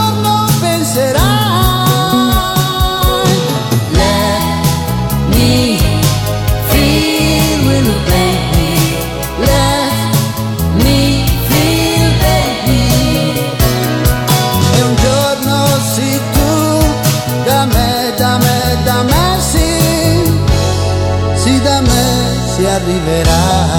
[22.85, 23.76] me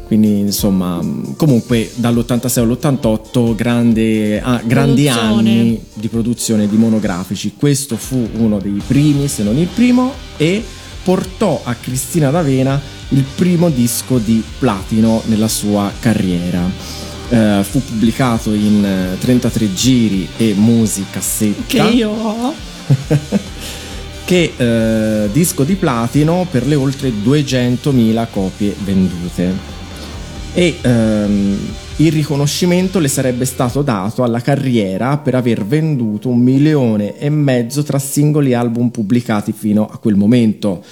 [0.07, 0.99] Quindi insomma,
[1.37, 7.53] comunque dall'86 all'88 grande, ah, grandi anni di produzione di monografici.
[7.55, 10.61] Questo fu uno dei primi, se non il primo, e
[11.03, 12.79] portò a Cristina D'Avena
[13.09, 16.69] il primo disco di platino nella sua carriera.
[17.29, 22.53] Eh, fu pubblicato in eh, 33 giri e musicassetta Che io ho.
[24.25, 29.80] che eh, disco di platino per le oltre 200.000 copie vendute
[30.53, 31.57] e ehm,
[31.97, 37.83] il riconoscimento le sarebbe stato dato alla carriera per aver venduto un milione e mezzo
[37.83, 40.83] tra singoli album pubblicati fino a quel momento.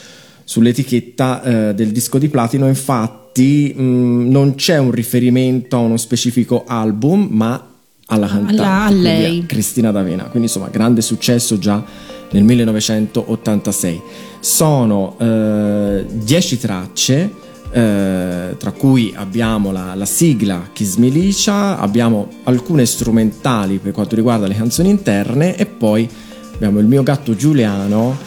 [0.43, 6.63] Sull'etichetta eh, del disco di platino infatti mh, non c'è un riferimento a uno specifico
[6.65, 7.67] album ma
[8.07, 9.45] alla cantante, Alla- a lei.
[9.45, 11.83] Cristina D'Avena, quindi insomma grande successo già
[12.31, 14.01] nel 1986.
[14.39, 17.29] Sono 10 tracce,
[17.71, 24.15] eh, tra cui abbiamo la, la sigla Kiss Me Licia, abbiamo alcune strumentali per quanto
[24.15, 26.09] riguarda le canzoni interne e poi
[26.55, 28.17] abbiamo il mio gatto Giuliano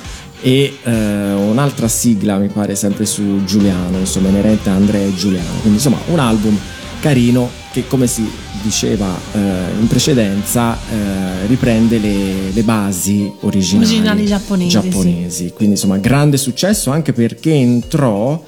[0.40, 5.51] e eh, un'altra sigla mi pare sempre su Giuliano, insomma inerente a Andrea e Giuliano.
[5.61, 6.59] Quindi insomma un album
[7.01, 8.28] carino che come si
[8.62, 9.38] diceva eh,
[9.80, 15.53] in precedenza eh, riprende le, le basi originali, Originali giapponesi, giapponesi.
[15.55, 18.40] Quindi insomma grande successo anche perché entrò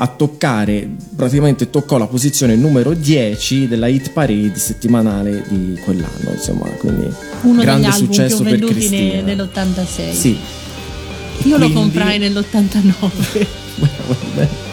[0.00, 6.66] a toccare, praticamente toccò la posizione numero 10 della hit parade settimanale di quell'anno, insomma,
[6.78, 7.06] quindi
[7.42, 9.22] Uno grande successo per Cristina.
[9.22, 10.12] ne- nell'86.
[10.12, 10.36] Sì.
[11.44, 13.46] Io lo Quindi- comprai nell'89.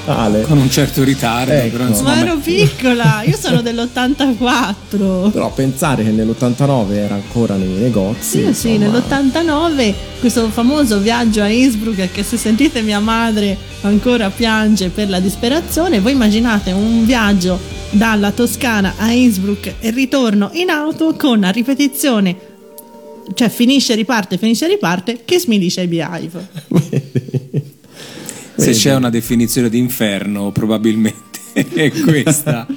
[0.06, 0.43] Ale.
[0.43, 1.78] Con un certo ritardo, Ecco.
[1.78, 5.32] però insomma, Ma ero piccola, io sono dell'84.
[5.32, 8.45] Però pensare che nell'89 era ancora nei negozi.
[8.45, 14.30] Sì, sì, insomma, nell'89 questo famoso viaggio a Innsbruck che se sentite mia madre ancora
[14.30, 20.70] piange per la disperazione, voi immaginate un viaggio dalla Toscana a Innsbruck e ritorno in
[20.70, 22.36] auto con a ripetizione,
[23.34, 27.74] cioè finisce, riparte, finisce, riparte, che smilisce i Beehive.
[28.56, 32.66] se c'è una definizione di inferno, probabilmente è questa.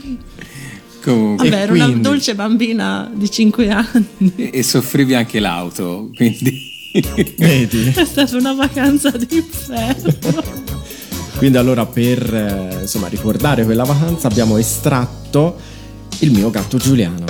[1.02, 4.32] Comunque, Vabbè, era una quindi- dolce bambina di 5 anni.
[4.36, 6.76] e, e soffrivi anche l'auto, quindi
[7.38, 7.92] Vedi?
[7.94, 10.14] È stata una vacanza d'inferno.
[11.36, 15.56] Quindi allora per eh, insomma, ricordare quella vacanza abbiamo estratto
[16.20, 16.78] il mio gatto.
[16.78, 17.24] Giuliano,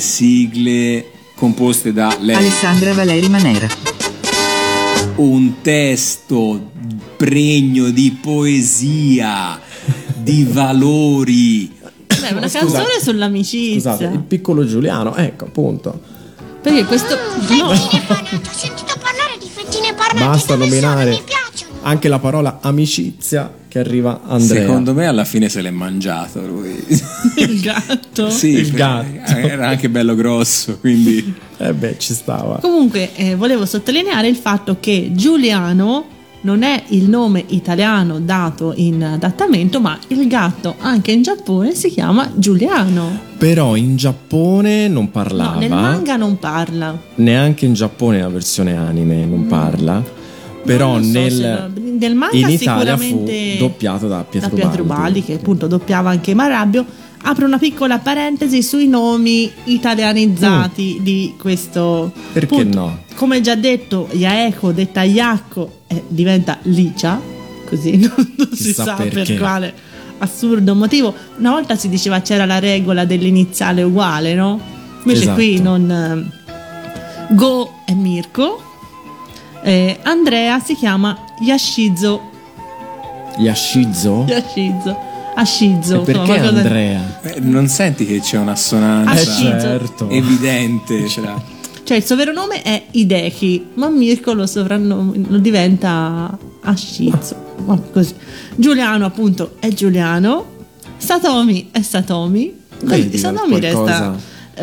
[0.00, 2.36] sigle composte da lei.
[2.36, 3.66] Alessandra Valeri Manera.
[5.16, 6.70] Un testo
[7.16, 9.60] pregno di poesia,
[10.16, 11.72] di valori.
[12.06, 12.58] Beh, una Scusa.
[12.58, 13.92] canzone sull'amicizia.
[13.94, 16.00] Scusate, il piccolo Giuliano, ecco appunto.
[16.62, 17.16] Perché questo.
[17.48, 17.70] No.
[17.74, 20.18] Fettine panate, ho sentito parlare di fettine panate.
[20.18, 21.67] Basta nominare Mi piacciono.
[21.82, 24.62] Anche la parola amicizia che arriva Andrea.
[24.62, 26.74] Secondo me alla fine se l'è mangiato lui.
[27.36, 28.30] Il gatto.
[28.30, 29.36] sì, Il beh, gatto.
[29.36, 32.58] Era anche bello grosso, quindi Eh beh, ci stava.
[32.60, 39.02] Comunque, eh, volevo sottolineare il fatto che Giuliano non è il nome italiano dato in
[39.02, 43.26] adattamento, ma il gatto anche in Giappone si chiama Giuliano.
[43.38, 45.54] Però in Giappone non parlava.
[45.54, 46.96] No, nel manga non parla.
[47.16, 50.16] Neanche in Giappone la versione anime non parla.
[50.64, 54.84] Però so nel, se- nel manga in Italia sicuramente fu doppiato da da Pietro, Pietro
[54.84, 56.84] Baldi, che appunto doppiava anche Marrabbio.
[57.20, 62.12] Apro una piccola parentesi sui nomi italianizzati di questo.
[62.16, 62.32] Mm.
[62.32, 62.78] Perché punto.
[62.78, 62.98] no?
[63.16, 67.20] Come già detto, Yaeko detta Iacco eh, diventa Licia,
[67.66, 69.36] così non, non si sa per perché.
[69.36, 69.74] quale
[70.18, 71.12] assurdo motivo.
[71.38, 74.60] Una volta si diceva c'era la regola dell'iniziale uguale, no?
[74.98, 75.34] Invece Esatto.
[75.36, 75.90] qui non.
[75.90, 78.62] eh, Go è Mirko.
[79.62, 82.20] Eh, Andrea si chiama Yashizo.
[83.38, 84.24] Yashizo?
[84.28, 84.96] Yashizo.
[85.36, 86.00] Ashizo.
[86.00, 87.20] E perché qualcosa- Andrea?
[87.22, 90.08] Eh, non senti che c'è un'assonanza Ah, Eh certo.
[90.10, 91.40] evidente tra
[91.84, 96.36] Cioè il suo vero nome è Hideki, ma Mirko lo soprannome lo diventa
[97.92, 98.14] così.
[98.56, 100.44] Giuliano appunto è Giuliano.
[100.98, 102.52] Satomi è Satomi.
[102.82, 104.14] Vedi, Satomi resta.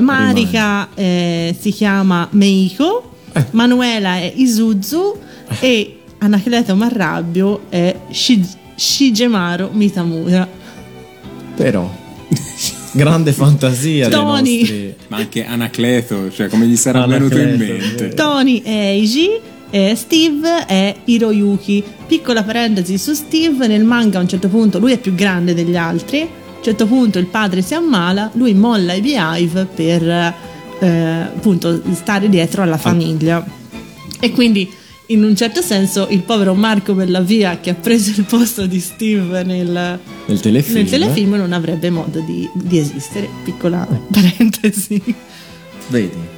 [0.01, 3.14] Marika eh, si chiama Meiko.
[3.35, 3.45] Eh.
[3.51, 5.17] Manuela è Isuzu.
[5.59, 10.47] E Anacleto Marrabbio è Shi- Shigemaro Mitamura.
[11.55, 11.89] Però
[12.91, 14.59] grande fantasia dei Tony.
[14.59, 17.85] nostri ma anche Anacleto, cioè come gli sarà Anacleto, venuto in vero.
[17.85, 18.13] mente.
[18.15, 19.29] Tony è Eiji
[19.69, 21.83] e Steve è Hiroyuki.
[22.07, 25.75] Piccola parentesi su Steve, nel manga a un certo punto lui è più grande degli
[25.75, 26.21] altri.
[26.21, 26.23] A
[26.57, 30.33] un certo punto il padre si ammala, lui molla i Beehive per
[30.79, 33.45] eh, appunto stare dietro alla famiglia.
[34.19, 34.69] E quindi
[35.07, 39.43] in un certo senso il povero Marco Bellavia che ha preso il posto di Steve
[39.43, 40.77] nel, nel telefilm.
[40.77, 43.29] nel telefilm non avrebbe modo di, di esistere.
[43.43, 45.01] Piccola parentesi.
[45.89, 46.33] Vedi?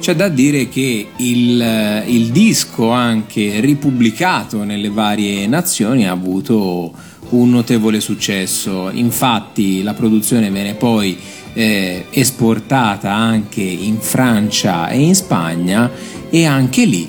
[0.00, 6.92] C'è da dire che il, il disco anche ripubblicato nelle varie nazioni ha avuto
[7.30, 11.18] un notevole successo, infatti la produzione viene poi
[11.60, 15.90] eh, esportata anche in Francia e in Spagna
[16.30, 17.06] e anche lì,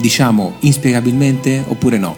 [0.00, 2.16] diciamo inspiegabilmente oppure no,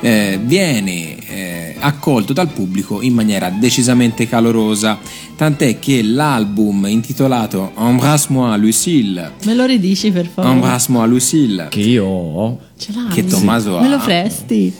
[0.00, 4.98] eh, viene eh, accolto dal pubblico in maniera decisamente calorosa,
[5.36, 10.54] tant'è che l'album intitolato Embrasse-moi Lucille Me lo ridici per favore?
[10.54, 12.58] Embrasse-moi Lucille Che io ho.
[12.78, 13.08] Ce l'hai?
[13.08, 14.72] che Tommaso ha Me lo presti?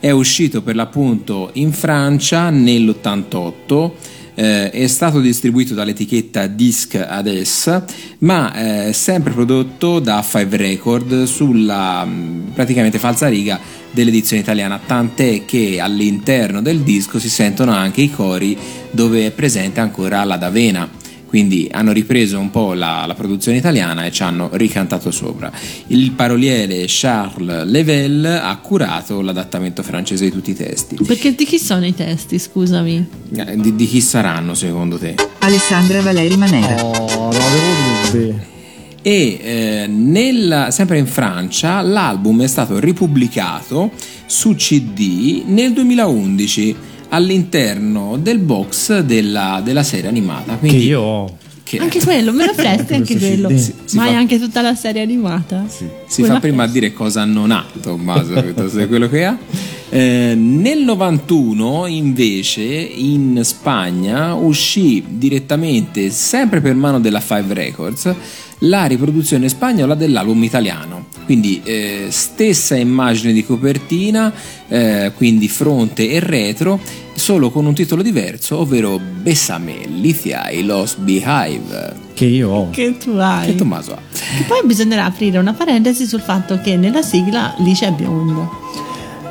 [0.00, 3.90] è uscito per l'appunto in Francia nell'88
[4.38, 7.82] eh, è stato distribuito dall'etichetta Disc Ades
[8.18, 13.58] ma eh, sempre prodotto da Five Record sulla mh, praticamente falsariga
[13.90, 18.56] dell'edizione italiana tant'è che all'interno del disco si sentono anche i cori
[18.92, 20.88] dove è presente ancora la D'Avena
[21.28, 25.52] quindi hanno ripreso un po' la, la produzione italiana e ci hanno ricantato sopra.
[25.88, 30.96] Il paroliere Charles Level ha curato l'adattamento francese di tutti i testi.
[31.06, 33.06] Perché di chi sono i testi, scusami?
[33.36, 35.16] Eh, Di, di chi saranno secondo te?
[35.40, 36.82] Alessandra Valeri Manera.
[36.82, 38.56] Oh, non avevo dubbi.
[39.02, 43.92] E eh, nel- sempre in Francia l'album è stato ripubblicato
[44.26, 46.76] su CD nel 2011
[47.10, 50.52] all'interno del box della, della serie animata.
[50.52, 51.36] Che Quindi, io ho.
[51.62, 53.48] che- Anche quello, me lo presti anche quello.
[53.50, 55.64] Si- si Ma hai fa- anche tutta la serie animata?
[56.06, 59.36] Si fa prima a dire cosa non ha Tommaso piuttosto che quello che ha.
[59.90, 68.14] Eh, nel 91 invece in Spagna uscì direttamente, sempre per mano della Five Records,
[68.62, 71.06] la riproduzione spagnola dell'album italiano.
[71.28, 74.32] Quindi eh, stessa immagine di copertina,
[74.66, 76.80] eh, quindi fronte e retro,
[77.12, 82.70] solo con un titolo diverso, ovvero Bessame, Lithia e Los Beehive, Che io ho.
[82.70, 83.44] Che tu hai.
[83.48, 83.98] che Tommaso ha.
[84.10, 88.48] Che poi bisognerà aprire una parentesi sul fatto che nella sigla lì c'è bionda.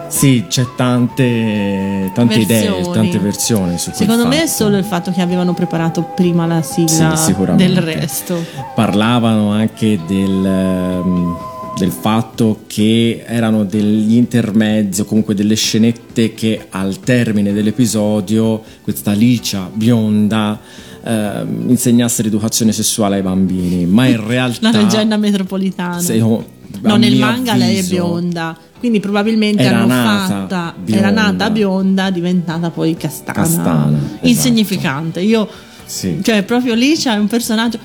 [0.07, 5.11] Sì, c'è tante, tante idee, tante versioni su quel Secondo me è solo il fatto
[5.11, 7.73] che avevano preparato prima la sigla Sì, sicuramente.
[7.73, 8.45] del resto.
[8.75, 11.37] Parlavano anche del, ehm,
[11.77, 19.11] del fatto che erano degli intermezzi o comunque delle scenette che al termine dell'episodio questa
[19.11, 20.59] Licia bionda
[21.03, 25.99] ehm, insegnasse l'educazione sessuale ai bambini, ma in realtà La leggenda metropolitana.
[25.99, 28.57] se- oh, No, nel manga lei è avviso, bionda.
[28.77, 30.73] Quindi probabilmente Era hanno nata fatta.
[30.77, 31.07] bionda.
[31.07, 33.33] Era nata bionda, diventata poi castana.
[33.41, 34.27] Castana, esatto.
[34.27, 35.21] Insignificante.
[35.21, 35.47] Io,
[35.85, 36.19] Sì.
[36.21, 37.79] cioè, proprio lì c'è un personaggio.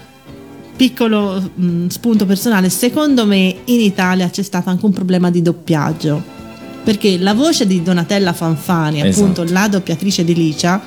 [0.76, 2.68] Piccolo mh, spunto personale.
[2.70, 6.40] Secondo me in Italia c'è stato anche un problema di doppiaggio.
[6.82, 9.52] Perché la voce di Donatella Fanfani, appunto Esatto.
[9.60, 10.80] la doppiatrice di Licia,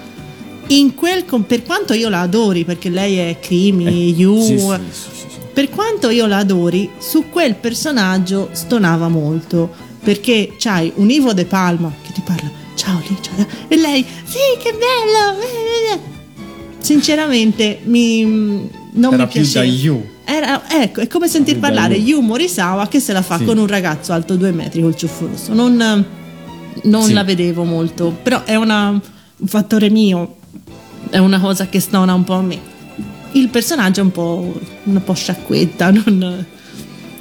[0.68, 4.60] in quel per quanto io la adori, perché lei è Crimi, You, Eh, sì, sì,
[4.92, 5.38] sì, sì, sì.
[5.54, 9.72] per quanto io la adori, su quel personaggio stonava molto.
[10.04, 13.32] Perché c'hai un Ivo De Palma che ti parla, ciao Licia,
[13.68, 16.04] e lei, sì, che bello!
[16.78, 19.66] Sinceramente, mi, non Era mi più piaceva.
[19.66, 20.06] da You.
[20.26, 22.20] Era, ecco, è come sentir Più parlare You.
[22.22, 23.46] Yu Morisawa che se la fa Sì.
[23.46, 25.54] con un ragazzo alto due metri col ciuffo rosso.
[25.54, 26.06] Non,
[26.84, 27.14] non Sì.
[27.14, 30.38] la vedevo molto, però è una- un fattore mio,
[31.10, 32.60] è una cosa che stona un po' a me.
[33.34, 36.46] Il personaggio è un po', un po' sciacquetta, non,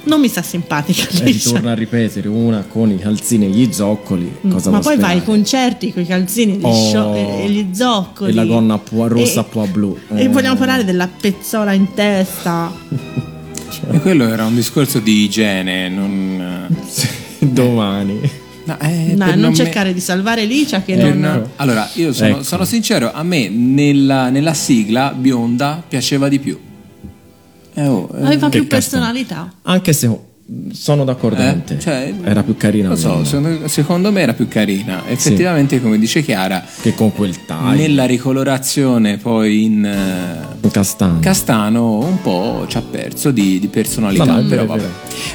[0.05, 1.03] non mi sta simpatica.
[1.09, 1.49] E Licia.
[1.49, 4.37] ritorna a ripetere una con i calzini e gli zoccoli.
[4.49, 5.23] Cosa Ma poi vai ai sperare?
[5.25, 9.67] concerti con i calzini Oh, e gli zoccoli e la gonna po- rossa E- po'
[9.67, 9.97] blu.
[10.15, 10.27] E Eh.
[10.29, 12.71] vogliamo parlare della pezzola in testa.
[13.91, 16.67] E quello era un discorso di igiene, non...
[17.39, 18.19] Domani.
[18.63, 21.19] No, eh, No, per non me- cercare di salvare Licia che per non...
[21.19, 22.43] no- Allora, io sono, Ecco.
[22.43, 26.57] sono sincero, a me nella, nella sigla bionda piaceva di più.
[27.75, 28.67] Eh, oh, eh, aveva più cazzo.
[28.67, 29.53] personalità.
[29.63, 30.09] Anche se
[30.73, 31.79] sono d'accordo eh, con te.
[31.79, 35.03] cioè, Era più carina Non so, secondo, secondo me era più carina.
[35.07, 41.19] Effettivamente, come dice Chiara, che con quel taglio nella ricolorazione poi in eh, castano.
[41.19, 44.39] castano un po' ci ha perso di, di personalità.
[44.39, 44.87] No, però vabbè.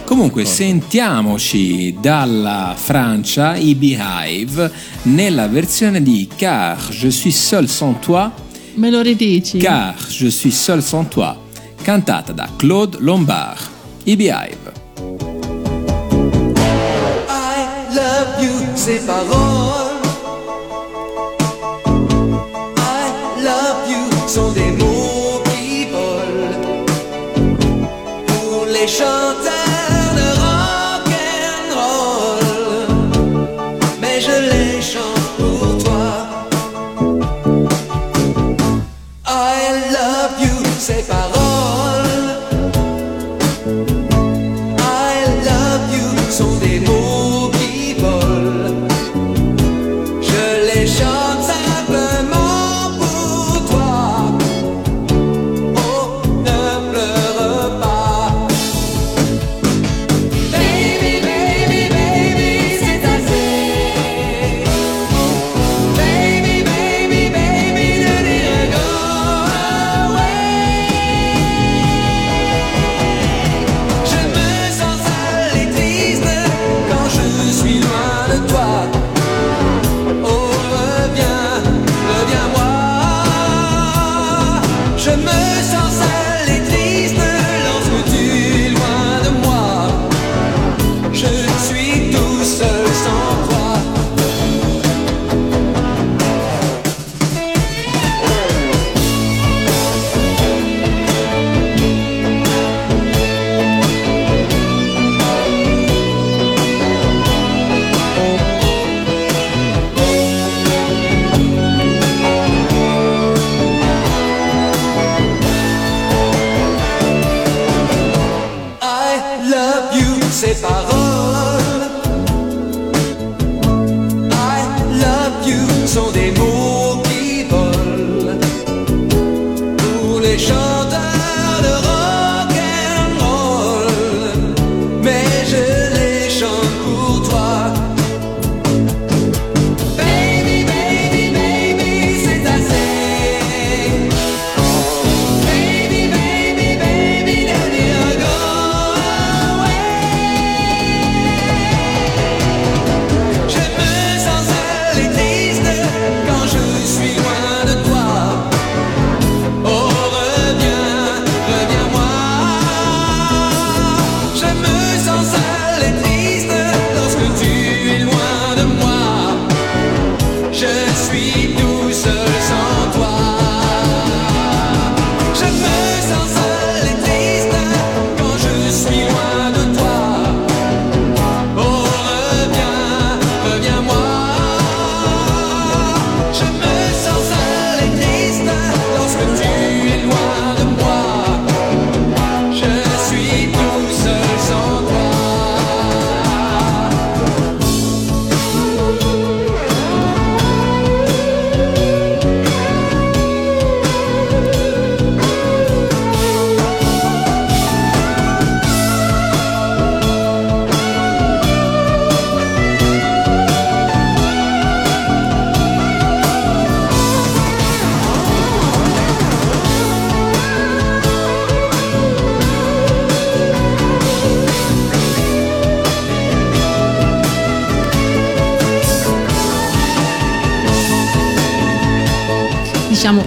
[0.04, 4.70] Comunque, sentiamoci dalla Francia i Beehive
[5.02, 8.30] nella versione di Car je suis seul sans toi,
[8.74, 9.58] Me lo ridici?
[9.58, 11.36] Car je suis seul sans toi,
[11.82, 13.68] cantata da Claude Lombard.
[14.04, 14.72] I Beehive.
[17.28, 18.76] I love you,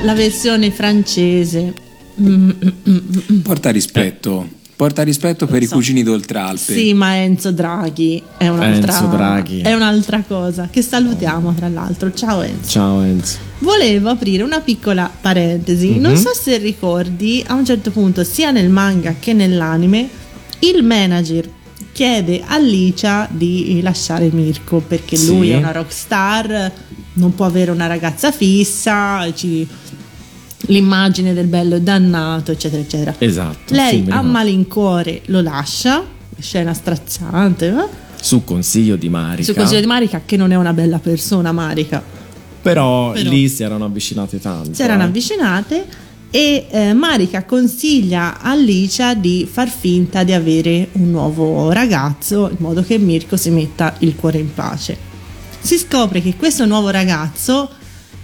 [0.03, 1.73] la versione francese.
[2.21, 2.97] Mm, mm,
[3.31, 3.39] mm.
[3.39, 5.75] Porta rispetto, porta rispetto per i So.
[5.75, 6.73] cugini d'Oltralpe.
[6.73, 9.61] Sì, ma Enzo Draghi è un'altra, Enzo Draghi.
[9.61, 12.13] è un'altra cosa che salutiamo tra l'altro.
[12.13, 12.69] Ciao Enzo.
[12.69, 13.37] Ciao Enzo.
[13.59, 15.97] Volevo aprire una piccola parentesi.
[15.99, 16.17] Non Mhm.
[16.17, 20.07] so se ricordi, a un certo punto, sia nel manga che nell'anime,
[20.59, 21.49] il manager
[21.93, 25.27] chiede a Licia di lasciare Mirko perché Sì.
[25.27, 26.71] lui è una rockstar,
[27.13, 29.67] non può avere una ragazza fissa, ci-
[30.67, 33.15] l'immagine del bello dannato, eccetera, eccetera.
[33.17, 33.73] Esatto.
[33.73, 36.05] Lei a malincuore lo lascia,
[36.39, 38.01] scena straziante, eh?
[38.21, 39.43] Su consiglio di Marica.
[39.43, 42.01] su consiglio di Marica che non è una bella persona, Marica.
[42.61, 44.73] Però, Però- lì si erano avvicinate tanto.
[44.73, 45.05] si erano eh.
[45.05, 45.85] avvicinate
[46.31, 52.55] e eh, Marica consiglia a Licia di far finta di avere un nuovo ragazzo in
[52.59, 54.97] modo che Mirko si metta il cuore in pace.
[55.59, 57.69] Si scopre che questo nuovo ragazzo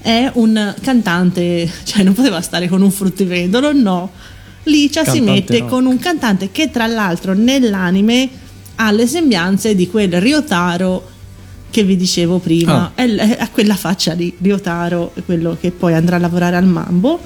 [0.01, 4.11] è un cantante, cioè non poteva stare con un fruttivendolo, no.
[4.63, 5.69] Licia si Cantante mette rock.
[5.69, 8.29] con un cantante che tra l'altro nell'anime
[8.75, 11.09] ha le sembianze di quel Ryotaro
[11.69, 13.03] che vi dicevo prima, Ah.
[13.37, 17.19] ha quella faccia di Ryotaro, quello che poi andrà a lavorare al Mambo.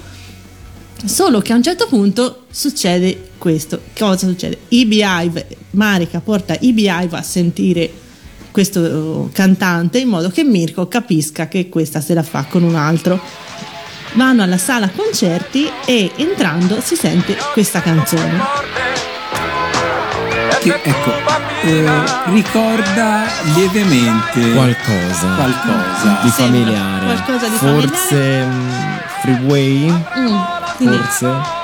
[1.04, 3.80] Solo che a un certo punto succede questo.
[3.98, 4.58] Cosa succede?
[4.68, 7.90] I Beehive, Marika porta i Beehive a sentire
[8.54, 12.76] questo uh, cantante in modo che Mirko capisca che questa se la fa con un
[12.76, 13.20] altro.
[14.12, 18.40] Vanno alla sala concerti e entrando si sente questa canzone.
[20.60, 21.10] Che, ecco,
[21.64, 21.90] eh,
[22.26, 23.24] ricorda
[23.56, 25.34] lievemente Qualcosa.
[25.34, 26.20] qualcosa.
[26.22, 27.04] Di familiare.
[27.06, 28.70] qualcosa di Forse mm,
[29.20, 29.90] Freeway?
[29.90, 30.38] Mm,
[30.76, 31.63] quindi Forse?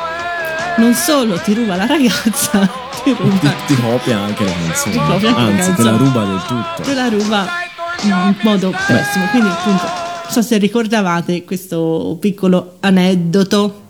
[0.78, 2.60] Non solo ti ruba la ragazza,
[3.02, 4.94] ti Ti, ruba, ti copia anche la canzone.
[4.94, 5.90] Ti anche Anzi, te canzone.
[5.90, 6.82] la ruba del tutto.
[6.82, 7.46] te la ruba
[8.02, 9.26] in modo pessimo.
[9.30, 13.82] Quindi appunto, non so se ricordavate questo piccolo aneddoto.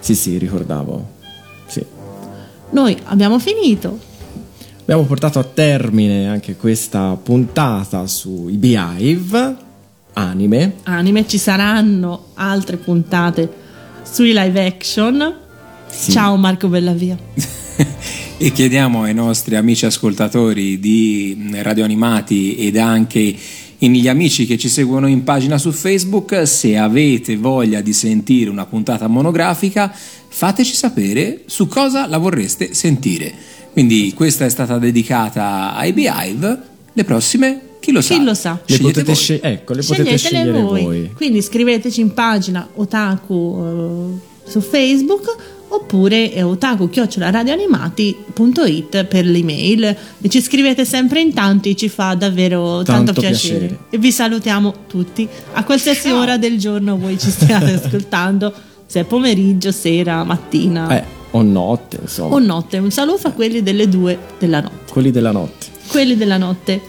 [0.00, 1.06] Sì, sì, ricordavo.
[1.66, 1.84] Sì.
[2.70, 3.98] Noi abbiamo finito.
[4.82, 9.56] Abbiamo portato a termine anche questa puntata sui Beehive
[10.14, 10.76] anime.
[10.84, 13.52] Anime, ci saranno altre puntate
[14.02, 15.34] sui live action.
[15.90, 16.12] Sì.
[16.12, 17.16] Ciao Marco Bellavia.
[18.38, 23.34] e chiediamo ai nostri amici ascoltatori di Radio Animati ed anche
[23.78, 28.66] gli amici che ci seguono in pagina su Facebook se avete voglia di sentire una
[28.66, 33.32] puntata monografica fateci sapere su cosa la vorreste sentire
[33.72, 36.60] quindi questa è stata dedicata ai Beehive
[36.92, 38.60] le prossime chi lo sa Chi lo sa?
[38.64, 39.14] Le Scegliete potete, voi.
[39.14, 40.82] scel- ecco, le potete scegliere voi.
[40.82, 41.10] voi.
[41.14, 45.36] Quindi scriveteci in pagina Otaku eh, su Facebook
[45.70, 49.96] oppure eh, otaku-radioanimati.it per l'email
[50.28, 53.58] ci scrivete sempre in tanti ci fa davvero tanto, Tanto piacere.
[53.58, 53.78] piacere.
[53.90, 58.52] e vi salutiamo tutti a qualsiasi ora del giorno voi ci stiate ascoltando
[58.86, 62.34] se è pomeriggio, sera, mattina Eh, o notte, insomma.
[62.34, 65.66] o notte un saluto a quelli delle due della notte Quelli della notte.
[65.88, 66.80] quelli della notte.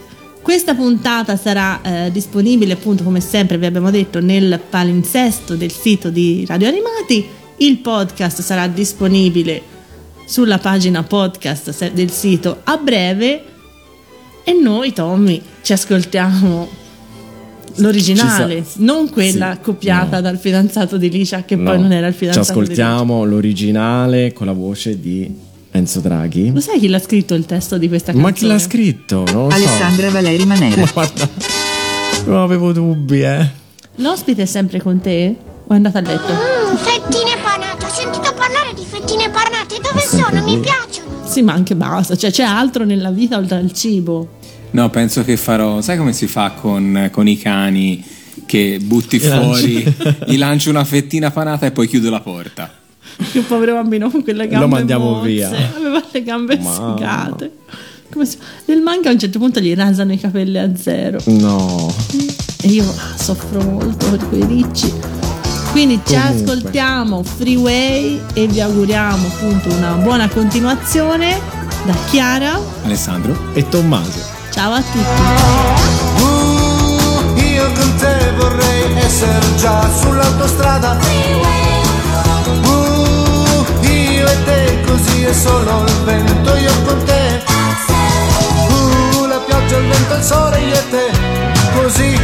[0.41, 6.09] Questa puntata sarà eh, disponibile appunto come sempre vi abbiamo detto nel palinsesto del sito
[6.09, 7.27] di Radio Animati.
[7.59, 9.61] Il podcast sarà disponibile
[10.25, 13.43] sulla pagina podcast del sito a breve
[14.43, 16.67] e noi Tommy ci ascoltiamo
[17.75, 20.21] l'originale, Ci sa- non quella sì, copiata no.
[20.21, 22.83] dal fidanzato di Licia che No, poi non era il Ci fidanzato di Licia.
[22.83, 25.29] ascoltiamo l'originale con la voce di
[25.71, 26.51] Enzo Draghi.
[26.53, 28.31] Lo sai chi l'ha scritto il testo di questa canzone?
[28.31, 29.23] Ma chi l'ha scritto?
[29.31, 29.55] Non lo so.
[29.55, 30.79] Alessandra Valeri Manera.
[30.81, 31.29] Ma guarda,
[32.25, 33.47] non avevo dubbi, eh.
[33.95, 35.35] L'ospite è sempre con te?
[35.67, 36.58] O è andata a letto?
[36.77, 40.43] Fettine panate, ho sentito parlare di fettine panate, dove sono?
[40.43, 41.25] Mi piacciono.
[41.27, 44.27] Sì, ma anche basta, cioè c'è altro nella vita oltre al cibo.
[44.71, 48.03] no penso che farò sai come si fa con, con i cani
[48.45, 49.81] che butti Gli lanci.
[49.83, 52.71] fuori gli lanci una fettina panata e poi chiudo la porta
[53.31, 55.49] Che povero bambino con quelle gambe Lo mandiamo mozze, via.
[55.75, 56.95] Aveva le gambe Mamma.
[56.97, 57.51] segate.
[58.11, 61.19] Come si- Nel manga a un certo punto gli rasano i capelli a zero.
[61.25, 61.93] No.
[62.61, 62.83] E io
[63.17, 64.91] soffro molto per quei ricci.
[65.71, 66.51] Quindi ci Comunque.
[66.53, 71.39] ascoltiamo Freeway e vi auguriamo appunto una buona continuazione
[71.83, 72.59] da Chiara.
[72.83, 74.19] Alessandro E Tommaso.
[74.51, 76.23] Ciao a tutti.
[76.23, 80.97] Uh, io con te vorrei essere già sull'autostrada.
[82.65, 87.41] Uh, io e te così è solo il vento, io con te.
[88.67, 91.11] Uh, la pioggia, il vento, il sole, io e te.
[91.79, 92.17] Così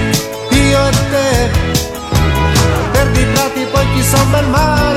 [0.49, 1.74] io e te.
[4.05, 4.94] Verdi i prati, poi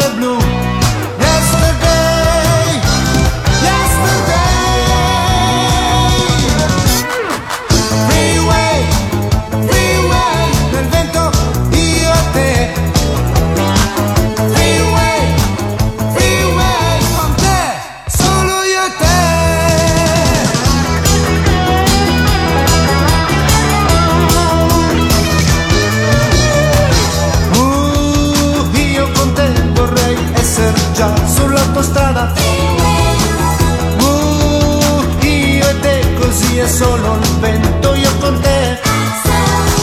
[36.79, 38.79] solo il vento, io con te.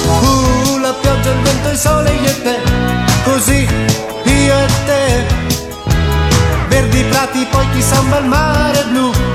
[0.07, 2.59] Uh, la pioggia, il vento, il sole, io e te.
[3.25, 3.67] Così,
[4.23, 5.25] io e te.
[6.69, 9.34] Verdi prati, poi chissà un bel mare blu.